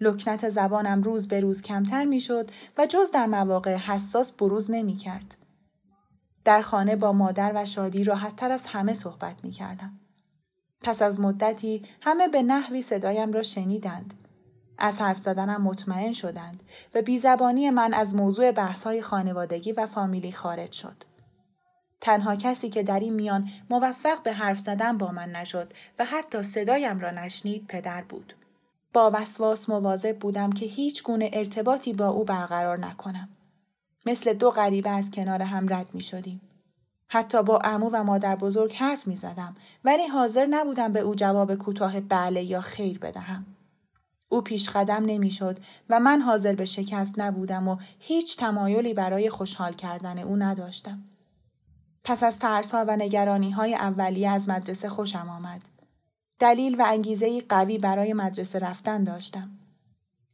لکنت 0.00 0.48
زبانم 0.48 1.02
روز 1.02 1.28
به 1.28 1.40
روز 1.40 1.62
کمتر 1.62 2.04
می 2.04 2.20
شد 2.20 2.50
و 2.78 2.86
جز 2.86 3.10
در 3.10 3.26
مواقع 3.26 3.76
حساس 3.76 4.32
بروز 4.32 4.70
نمی 4.70 4.96
کرد. 4.96 5.34
در 6.44 6.62
خانه 6.62 6.96
با 6.96 7.12
مادر 7.12 7.52
و 7.54 7.64
شادی 7.64 8.04
راحتتر 8.04 8.52
از 8.52 8.66
همه 8.66 8.94
صحبت 8.94 9.44
می 9.44 9.50
کردم. 9.50 10.00
پس 10.80 11.02
از 11.02 11.20
مدتی 11.20 11.82
همه 12.00 12.28
به 12.28 12.42
نحوی 12.42 12.82
صدایم 12.82 13.32
را 13.32 13.42
شنیدند. 13.42 14.14
از 14.78 15.00
حرف 15.00 15.18
زدنم 15.18 15.62
مطمئن 15.62 16.12
شدند 16.12 16.62
و 16.94 17.02
بیزبانی 17.02 17.70
من 17.70 17.94
از 17.94 18.14
موضوع 18.14 18.52
بحثهای 18.52 19.02
خانوادگی 19.02 19.72
و 19.72 19.86
فامیلی 19.86 20.32
خارج 20.32 20.72
شد. 20.72 21.04
تنها 22.00 22.36
کسی 22.36 22.68
که 22.68 22.82
در 22.82 23.00
این 23.00 23.14
میان 23.14 23.48
موفق 23.70 24.22
به 24.22 24.32
حرف 24.32 24.58
زدن 24.58 24.98
با 24.98 25.10
من 25.10 25.30
نشد 25.30 25.72
و 25.98 26.04
حتی 26.04 26.42
صدایم 26.42 27.00
را 27.00 27.10
نشنید 27.10 27.66
پدر 27.66 28.02
بود. 28.02 28.34
با 28.92 29.10
وسواس 29.14 29.68
مواظب 29.68 30.18
بودم 30.18 30.52
که 30.52 30.66
هیچ 30.66 31.02
گونه 31.02 31.30
ارتباطی 31.32 31.92
با 31.92 32.08
او 32.08 32.24
برقرار 32.24 32.78
نکنم. 32.78 33.28
مثل 34.06 34.32
دو 34.32 34.50
غریبه 34.50 34.90
از 34.90 35.10
کنار 35.10 35.42
هم 35.42 35.74
رد 35.74 35.86
می 35.92 36.00
شدیم. 36.00 36.40
حتی 37.08 37.42
با 37.42 37.58
امو 37.64 37.90
و 37.92 38.04
مادر 38.04 38.36
بزرگ 38.36 38.74
حرف 38.74 39.06
می 39.06 39.16
زدم 39.16 39.56
ولی 39.84 40.06
حاضر 40.06 40.46
نبودم 40.46 40.92
به 40.92 41.00
او 41.00 41.14
جواب 41.14 41.54
کوتاه 41.54 42.00
بله 42.00 42.42
یا 42.42 42.60
خیر 42.60 42.98
بدهم. 42.98 43.46
او 44.28 44.40
پیش 44.40 44.70
قدم 44.70 45.04
نمی 45.06 45.30
شد 45.30 45.58
و 45.90 46.00
من 46.00 46.20
حاضر 46.20 46.54
به 46.54 46.64
شکست 46.64 47.18
نبودم 47.18 47.68
و 47.68 47.76
هیچ 47.98 48.36
تمایلی 48.36 48.94
برای 48.94 49.30
خوشحال 49.30 49.72
کردن 49.72 50.18
او 50.18 50.36
نداشتم. 50.36 51.02
پس 52.04 52.22
از 52.22 52.38
ترسها 52.38 52.84
و 52.88 52.96
نگرانی 52.96 53.50
های 53.50 53.74
اولیه 53.74 54.30
از 54.30 54.48
مدرسه 54.48 54.88
خوشم 54.88 55.28
آمد. 55.28 55.62
دلیل 56.38 56.80
و 56.80 56.84
انگیزه 56.86 57.40
قوی 57.40 57.78
برای 57.78 58.12
مدرسه 58.12 58.58
رفتن 58.58 59.04
داشتم. 59.04 59.50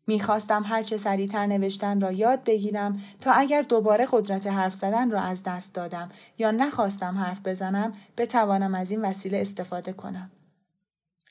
می‌خواستم 0.06 0.62
هرچه 0.62 0.96
سریعتر 0.96 1.46
نوشتن 1.46 2.00
را 2.00 2.12
یاد 2.12 2.44
بگیرم 2.44 3.00
تا 3.20 3.32
اگر 3.32 3.62
دوباره 3.62 4.08
قدرت 4.12 4.46
حرف 4.46 4.74
زدن 4.74 5.10
را 5.10 5.20
از 5.20 5.42
دست 5.42 5.74
دادم 5.74 6.08
یا 6.38 6.50
نخواستم 6.50 7.18
حرف 7.18 7.40
بزنم 7.44 7.92
بتوانم 8.16 8.74
از 8.74 8.90
این 8.90 9.02
وسیله 9.02 9.38
استفاده 9.38 9.92
کنم. 9.92 10.30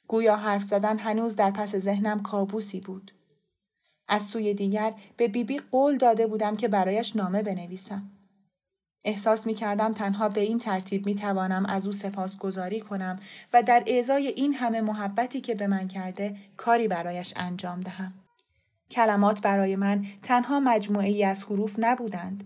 گویا 0.07 0.35
حرف 0.35 0.63
زدن 0.63 0.97
هنوز 0.97 1.35
در 1.35 1.51
پس 1.51 1.75
ذهنم 1.75 2.21
کابوسی 2.21 2.79
بود. 2.79 3.11
از 4.07 4.23
سوی 4.23 4.53
دیگر 4.53 4.93
به 5.17 5.27
بیبی 5.27 5.43
بی 5.43 5.61
قول 5.71 5.97
داده 5.97 6.27
بودم 6.27 6.55
که 6.55 6.67
برایش 6.67 7.15
نامه 7.15 7.43
بنویسم. 7.43 8.03
احساس 9.05 9.47
می 9.47 9.53
کردم 9.53 9.91
تنها 9.91 10.29
به 10.29 10.41
این 10.41 10.59
ترتیب 10.59 11.05
می 11.05 11.15
توانم 11.15 11.65
از 11.65 11.87
او 11.87 12.27
گذاری 12.39 12.81
کنم 12.81 13.19
و 13.53 13.63
در 13.63 13.83
اعضای 13.87 14.27
این 14.27 14.53
همه 14.53 14.81
محبتی 14.81 15.41
که 15.41 15.55
به 15.55 15.67
من 15.67 15.87
کرده 15.87 16.35
کاری 16.57 16.87
برایش 16.87 17.33
انجام 17.35 17.81
دهم. 17.81 18.13
کلمات 18.91 19.41
برای 19.41 19.75
من 19.75 20.05
تنها 20.23 20.59
مجموعه 20.59 21.07
ای 21.07 21.23
از 21.23 21.43
حروف 21.43 21.75
نبودند. 21.77 22.43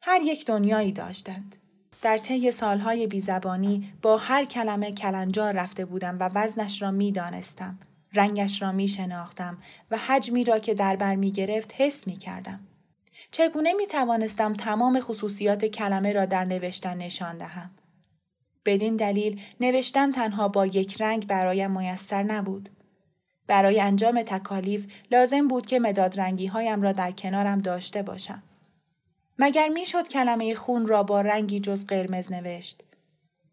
هر 0.00 0.20
یک 0.22 0.46
دنیایی 0.46 0.92
داشتند. 0.92 1.56
در 2.02 2.18
طی 2.18 2.50
سالهای 2.50 3.06
بیزبانی 3.06 3.92
با 4.02 4.16
هر 4.16 4.44
کلمه 4.44 4.92
کلنجار 4.92 5.52
رفته 5.52 5.84
بودم 5.84 6.16
و 6.20 6.30
وزنش 6.34 6.82
را 6.82 6.90
می 6.90 7.12
دانستم. 7.12 7.78
رنگش 8.14 8.62
را 8.62 8.72
می 8.72 8.88
شناختم 8.88 9.58
و 9.90 9.98
حجمی 9.98 10.44
را 10.44 10.58
که 10.58 10.74
در 10.74 10.96
بر 10.96 11.14
می 11.14 11.32
گرفت 11.32 11.74
حس 11.76 12.06
می 12.06 12.16
کردم. 12.16 12.60
چگونه 13.30 13.72
می 13.72 13.86
توانستم 13.86 14.54
تمام 14.54 15.00
خصوصیات 15.00 15.64
کلمه 15.64 16.12
را 16.12 16.24
در 16.24 16.44
نوشتن 16.44 16.96
نشان 16.96 17.38
دهم؟ 17.38 17.70
بدین 18.64 18.96
دلیل 18.96 19.40
نوشتن 19.60 20.12
تنها 20.12 20.48
با 20.48 20.66
یک 20.66 21.02
رنگ 21.02 21.26
برایم 21.26 21.70
میسر 21.78 22.22
نبود. 22.22 22.68
برای 23.46 23.80
انجام 23.80 24.22
تکالیف 24.22 24.86
لازم 25.10 25.48
بود 25.48 25.66
که 25.66 25.78
مداد 25.78 26.20
رنگی 26.20 26.46
هایم 26.46 26.82
را 26.82 26.92
در 26.92 27.10
کنارم 27.10 27.60
داشته 27.60 28.02
باشم. 28.02 28.42
مگر 29.38 29.68
می‌شد 29.68 30.08
کلمه 30.08 30.54
خون 30.54 30.86
را 30.86 31.02
با 31.02 31.20
رنگی 31.20 31.60
جز 31.60 31.86
قرمز 31.86 32.32
نوشت؟ 32.32 32.82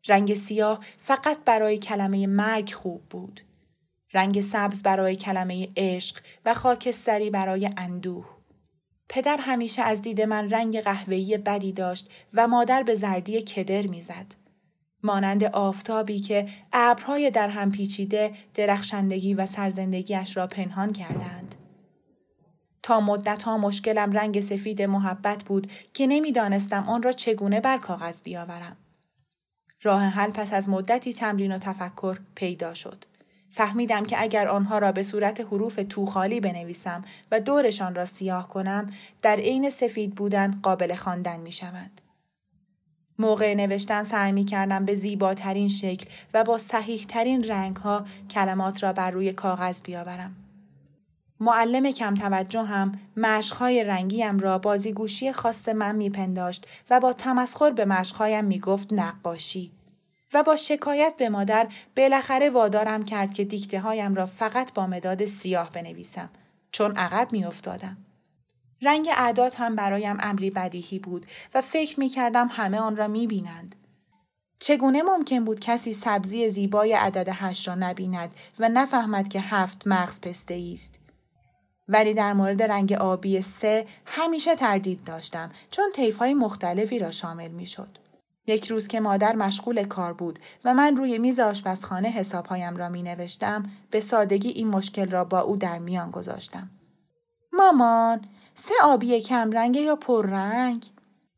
رنگ 0.07 0.33
سیاه 0.33 0.79
فقط 0.97 1.37
برای 1.45 1.77
کلمه 1.77 2.27
مرگ 2.27 2.73
خوب 2.73 3.01
بود. 3.09 3.41
رنگ 4.13 4.41
سبز 4.41 4.83
برای 4.83 5.15
کلمه 5.15 5.69
عشق 5.77 6.21
و 6.45 6.53
خاکستری 6.53 7.29
برای 7.29 7.69
اندوه. 7.77 8.34
پدر 9.09 9.37
همیشه 9.37 9.81
از 9.81 10.01
دید 10.01 10.21
من 10.21 10.49
رنگ 10.49 10.79
قهوه‌ای 10.79 11.37
بدی 11.37 11.71
داشت 11.71 12.09
و 12.33 12.47
مادر 12.47 12.83
به 12.83 12.95
زردی 12.95 13.41
کدر 13.41 13.87
می‌زد. 13.87 14.25
مانند 15.03 15.43
آفتابی 15.43 16.19
که 16.19 16.49
ابرهای 16.73 17.31
در 17.31 17.49
هم 17.49 17.71
پیچیده 17.71 18.33
درخشندگی 18.53 19.33
و 19.33 19.45
سرزندگیش 19.45 20.37
را 20.37 20.47
پنهان 20.47 20.93
کردند. 20.93 21.55
تا 22.83 22.99
مدت 22.99 23.43
ها 23.43 23.57
مشکلم 23.57 24.11
رنگ 24.11 24.39
سفید 24.39 24.81
محبت 24.81 25.43
بود 25.43 25.71
که 25.93 26.07
نمی‌دانستم 26.07 26.83
آن 26.87 27.03
را 27.03 27.11
چگونه 27.11 27.61
بر 27.61 27.77
کاغذ 27.77 28.21
بیاورم. 28.21 28.77
راه 29.81 30.03
حل 30.03 30.31
پس 30.31 30.53
از 30.53 30.69
مدتی 30.69 31.13
تمرین 31.13 31.51
و 31.51 31.57
تفکر 31.57 32.19
پیدا 32.35 32.73
شد. 32.73 33.05
فهمیدم 33.55 34.05
که 34.05 34.21
اگر 34.21 34.47
آنها 34.47 34.77
را 34.77 34.91
به 34.91 35.03
صورت 35.03 35.39
حروف 35.39 35.79
توخالی 35.89 36.39
بنویسم 36.39 37.03
و 37.31 37.39
دورشان 37.39 37.95
را 37.95 38.05
سیاه 38.05 38.49
کنم 38.49 38.93
در 39.21 39.35
عین 39.35 39.69
سفید 39.69 40.15
بودن 40.15 40.59
قابل 40.63 40.95
خواندن 40.95 41.39
می 41.39 41.51
شوند. 41.51 42.01
موقع 43.19 43.53
نوشتن 43.53 44.03
سعی 44.03 44.31
می 44.31 44.45
کردم 44.45 44.85
به 44.85 44.95
زیباترین 44.95 45.69
شکل 45.69 46.09
و 46.33 46.43
با 46.43 46.57
صحیح 46.57 47.05
ترین 47.07 47.43
رنگ 47.43 47.75
ها 47.75 48.05
کلمات 48.29 48.83
را 48.83 48.93
بر 48.93 49.11
روی 49.11 49.33
کاغذ 49.33 49.81
بیاورم. 49.81 50.35
معلم 51.39 51.91
کم 51.91 52.13
توجه 52.13 52.63
هم 52.63 52.99
مشقهای 53.17 53.83
رنگیم 53.83 54.39
را 54.39 54.57
بازیگوشی 54.57 55.31
خاص 55.31 55.69
من 55.69 55.95
میپنداشت 55.95 56.67
و 56.89 56.99
با 56.99 57.13
تمسخر 57.13 57.71
به 57.71 57.85
مشقهایم 57.85 58.45
می‌گفت 58.45 58.93
نقاشی 58.93 59.71
و 60.33 60.43
با 60.43 60.55
شکایت 60.55 61.13
به 61.17 61.29
مادر 61.29 61.67
بالاخره 61.97 62.49
وادارم 62.49 63.05
کرد 63.05 63.33
که 63.33 63.43
دیکته 63.43 63.79
هایم 63.79 64.15
را 64.15 64.25
فقط 64.25 64.73
با 64.73 64.87
مداد 64.87 65.25
سیاه 65.25 65.71
بنویسم 65.71 66.29
چون 66.71 66.95
عقب 66.95 67.31
میافتادم. 67.31 67.97
رنگ 68.81 69.09
اعداد 69.17 69.55
هم 69.55 69.75
برایم 69.75 70.17
امری 70.19 70.49
بدیهی 70.49 70.99
بود 70.99 71.25
و 71.53 71.61
فکر 71.61 71.99
می 71.99 72.09
کردم 72.09 72.47
همه 72.51 72.79
آن 72.79 72.95
را 72.95 73.07
می 73.07 73.27
بینند. 73.27 73.75
چگونه 74.59 75.03
ممکن 75.03 75.43
بود 75.43 75.59
کسی 75.59 75.93
سبزی 75.93 76.49
زیبای 76.49 76.93
عدد 76.93 77.29
هشت 77.31 77.67
را 77.67 77.75
نبیند 77.75 78.35
و 78.59 78.69
نفهمد 78.69 79.27
که 79.27 79.39
هفت 79.41 79.87
مغز 79.87 80.21
پسته 80.21 80.71
است؟ 80.73 80.99
ولی 81.87 82.13
در 82.13 82.33
مورد 82.33 82.63
رنگ 82.63 82.93
آبی 82.93 83.41
سه 83.41 83.85
همیشه 84.05 84.55
تردید 84.55 85.03
داشتم 85.03 85.51
چون 85.71 85.85
های 86.19 86.33
مختلفی 86.33 86.99
را 86.99 87.11
شامل 87.11 87.51
می 87.51 87.65
شد. 87.65 87.97
یک 88.47 88.67
روز 88.67 88.87
که 88.87 88.99
مادر 88.99 89.35
مشغول 89.35 89.83
کار 89.83 90.13
بود 90.13 90.39
و 90.65 90.73
من 90.73 90.97
روی 90.97 91.17
میز 91.17 91.39
آشپزخانه 91.39 92.09
حسابهایم 92.09 92.77
را 92.77 92.89
می 92.89 93.03
نوشتم 93.03 93.63
به 93.91 93.99
سادگی 93.99 94.49
این 94.49 94.67
مشکل 94.67 95.09
را 95.09 95.23
با 95.23 95.39
او 95.39 95.57
در 95.57 95.79
میان 95.79 96.11
گذاشتم. 96.11 96.69
مامان 97.53 98.25
سه 98.53 98.73
آبی 98.83 99.21
کم 99.21 99.51
رنگ 99.51 99.75
یا 99.75 99.95
پررنگ؟ 99.95 100.85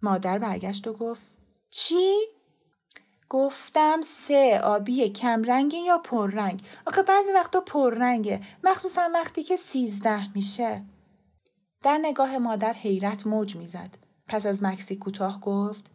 مادر 0.01 0.37
برگشت 0.37 0.87
و 0.87 0.93
گفت 0.93 1.37
چی؟ 1.69 2.15
گفتم 3.29 4.01
سه 4.01 4.59
آبی 4.63 5.09
کمرنگ 5.09 5.73
یا 5.73 5.97
پررنگ 5.97 6.61
آخه 6.87 7.01
بعضی 7.03 7.31
وقتا 7.33 7.61
پررنگه 7.61 8.41
مخصوصا 8.63 9.09
وقتی 9.13 9.43
که 9.43 9.55
سیزده 9.55 10.33
میشه 10.33 10.83
در 11.83 11.97
نگاه 11.97 12.37
مادر 12.37 12.73
حیرت 12.73 13.27
موج 13.27 13.55
می‌زد 13.55 13.97
پس 14.27 14.45
از 14.45 14.63
مکسی 14.63 14.95
کوتاه 14.95 15.41
گفت 15.41 15.85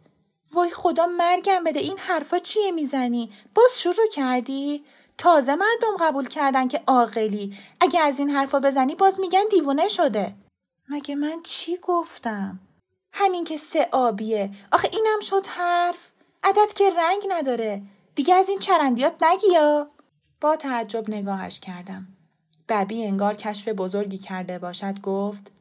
وای 0.53 0.69
خدا 0.69 1.05
مرگم 1.05 1.63
بده 1.63 1.79
این 1.79 1.97
حرفا 1.97 2.39
چیه 2.39 2.71
می‌زنی؟ 2.71 3.31
باز 3.55 3.81
شروع 3.81 4.07
کردی؟ 4.11 4.83
تازه 5.17 5.55
مردم 5.55 5.97
قبول 5.99 6.27
کردن 6.27 6.67
که 6.67 6.81
عاقلی. 6.87 7.57
اگه 7.81 7.99
از 7.99 8.19
این 8.19 8.29
حرفا 8.29 8.59
بزنی 8.59 8.95
باز 8.95 9.19
میگن 9.19 9.43
دیوونه 9.51 9.87
شده. 9.87 10.35
مگه 10.89 11.15
من 11.15 11.41
چی 11.43 11.77
گفتم؟ 11.77 12.59
همین 13.13 13.43
که 13.43 13.57
سه 13.57 13.89
آبیه. 13.91 14.51
آخه 14.71 14.89
اینم 14.93 15.19
شد 15.21 15.47
حرف. 15.47 16.11
عدد 16.43 16.73
که 16.73 16.89
رنگ 16.97 17.21
نداره. 17.29 17.81
دیگه 18.15 18.35
از 18.35 18.49
این 18.49 18.59
چرندیات 18.59 19.23
نگیا 19.23 19.89
با 20.41 20.55
تعجب 20.55 21.09
نگاهش 21.09 21.59
کردم. 21.59 22.07
ببی 22.69 23.03
انگار 23.03 23.35
کشف 23.35 23.67
بزرگی 23.67 24.17
کرده 24.17 24.59
باشد 24.59 25.01
گفت 25.01 25.51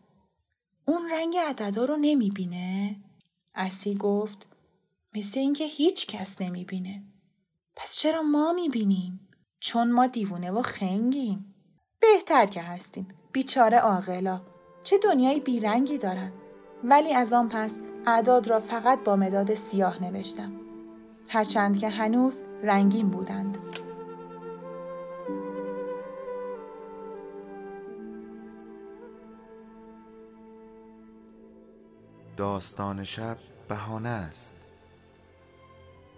اون 0.87 1.11
رنگ 1.11 1.37
عددا 1.37 1.85
رو 1.85 1.97
نمی‌بینه؟ 1.97 2.97
اسی 3.55 3.95
گفت 3.95 4.47
مثل 5.15 5.41
اینکه 5.41 5.65
هیچ 5.65 6.07
کس 6.07 6.43
نمی‌بینه. 6.43 7.03
پس 7.77 7.97
چرا 7.97 8.23
ما 8.23 8.53
می‌بینیم؟ 8.53 9.29
چون 9.61 9.93
ما 9.93 10.07
دیوونه 10.07 10.51
و 10.51 10.63
خنگیم. 10.63 11.55
بهتر 12.01 12.47
که 12.47 12.63
هستیم. 12.63 13.09
بیچاره 13.33 13.79
عاقلا. 13.79 14.41
چه 14.83 14.99
دنیای 14.99 15.41
بیرنگی 15.41 15.99
دارن. 15.99 16.33
ولی 16.85 17.13
از 17.13 17.33
آن 17.33 17.49
پس 17.49 17.81
اعداد 18.07 18.49
را 18.49 18.61
فقط 18.61 19.05
با 19.05 19.17
مداد 19.17 19.55
سیاه 19.55 20.03
نوشتم. 20.03 20.53
هرچند 21.31 21.79
که 21.79 21.89
هنوز 21.89 22.43
رنگین 22.63 23.09
بودند. 23.09 23.59
داستان 32.37 33.05
شب 33.05 33.37
بهانه 33.69 34.09
است. 34.09 34.62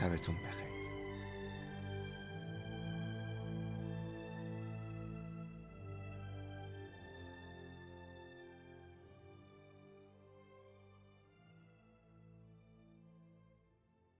شبتون 0.00 0.34
بخیر. 0.34 0.69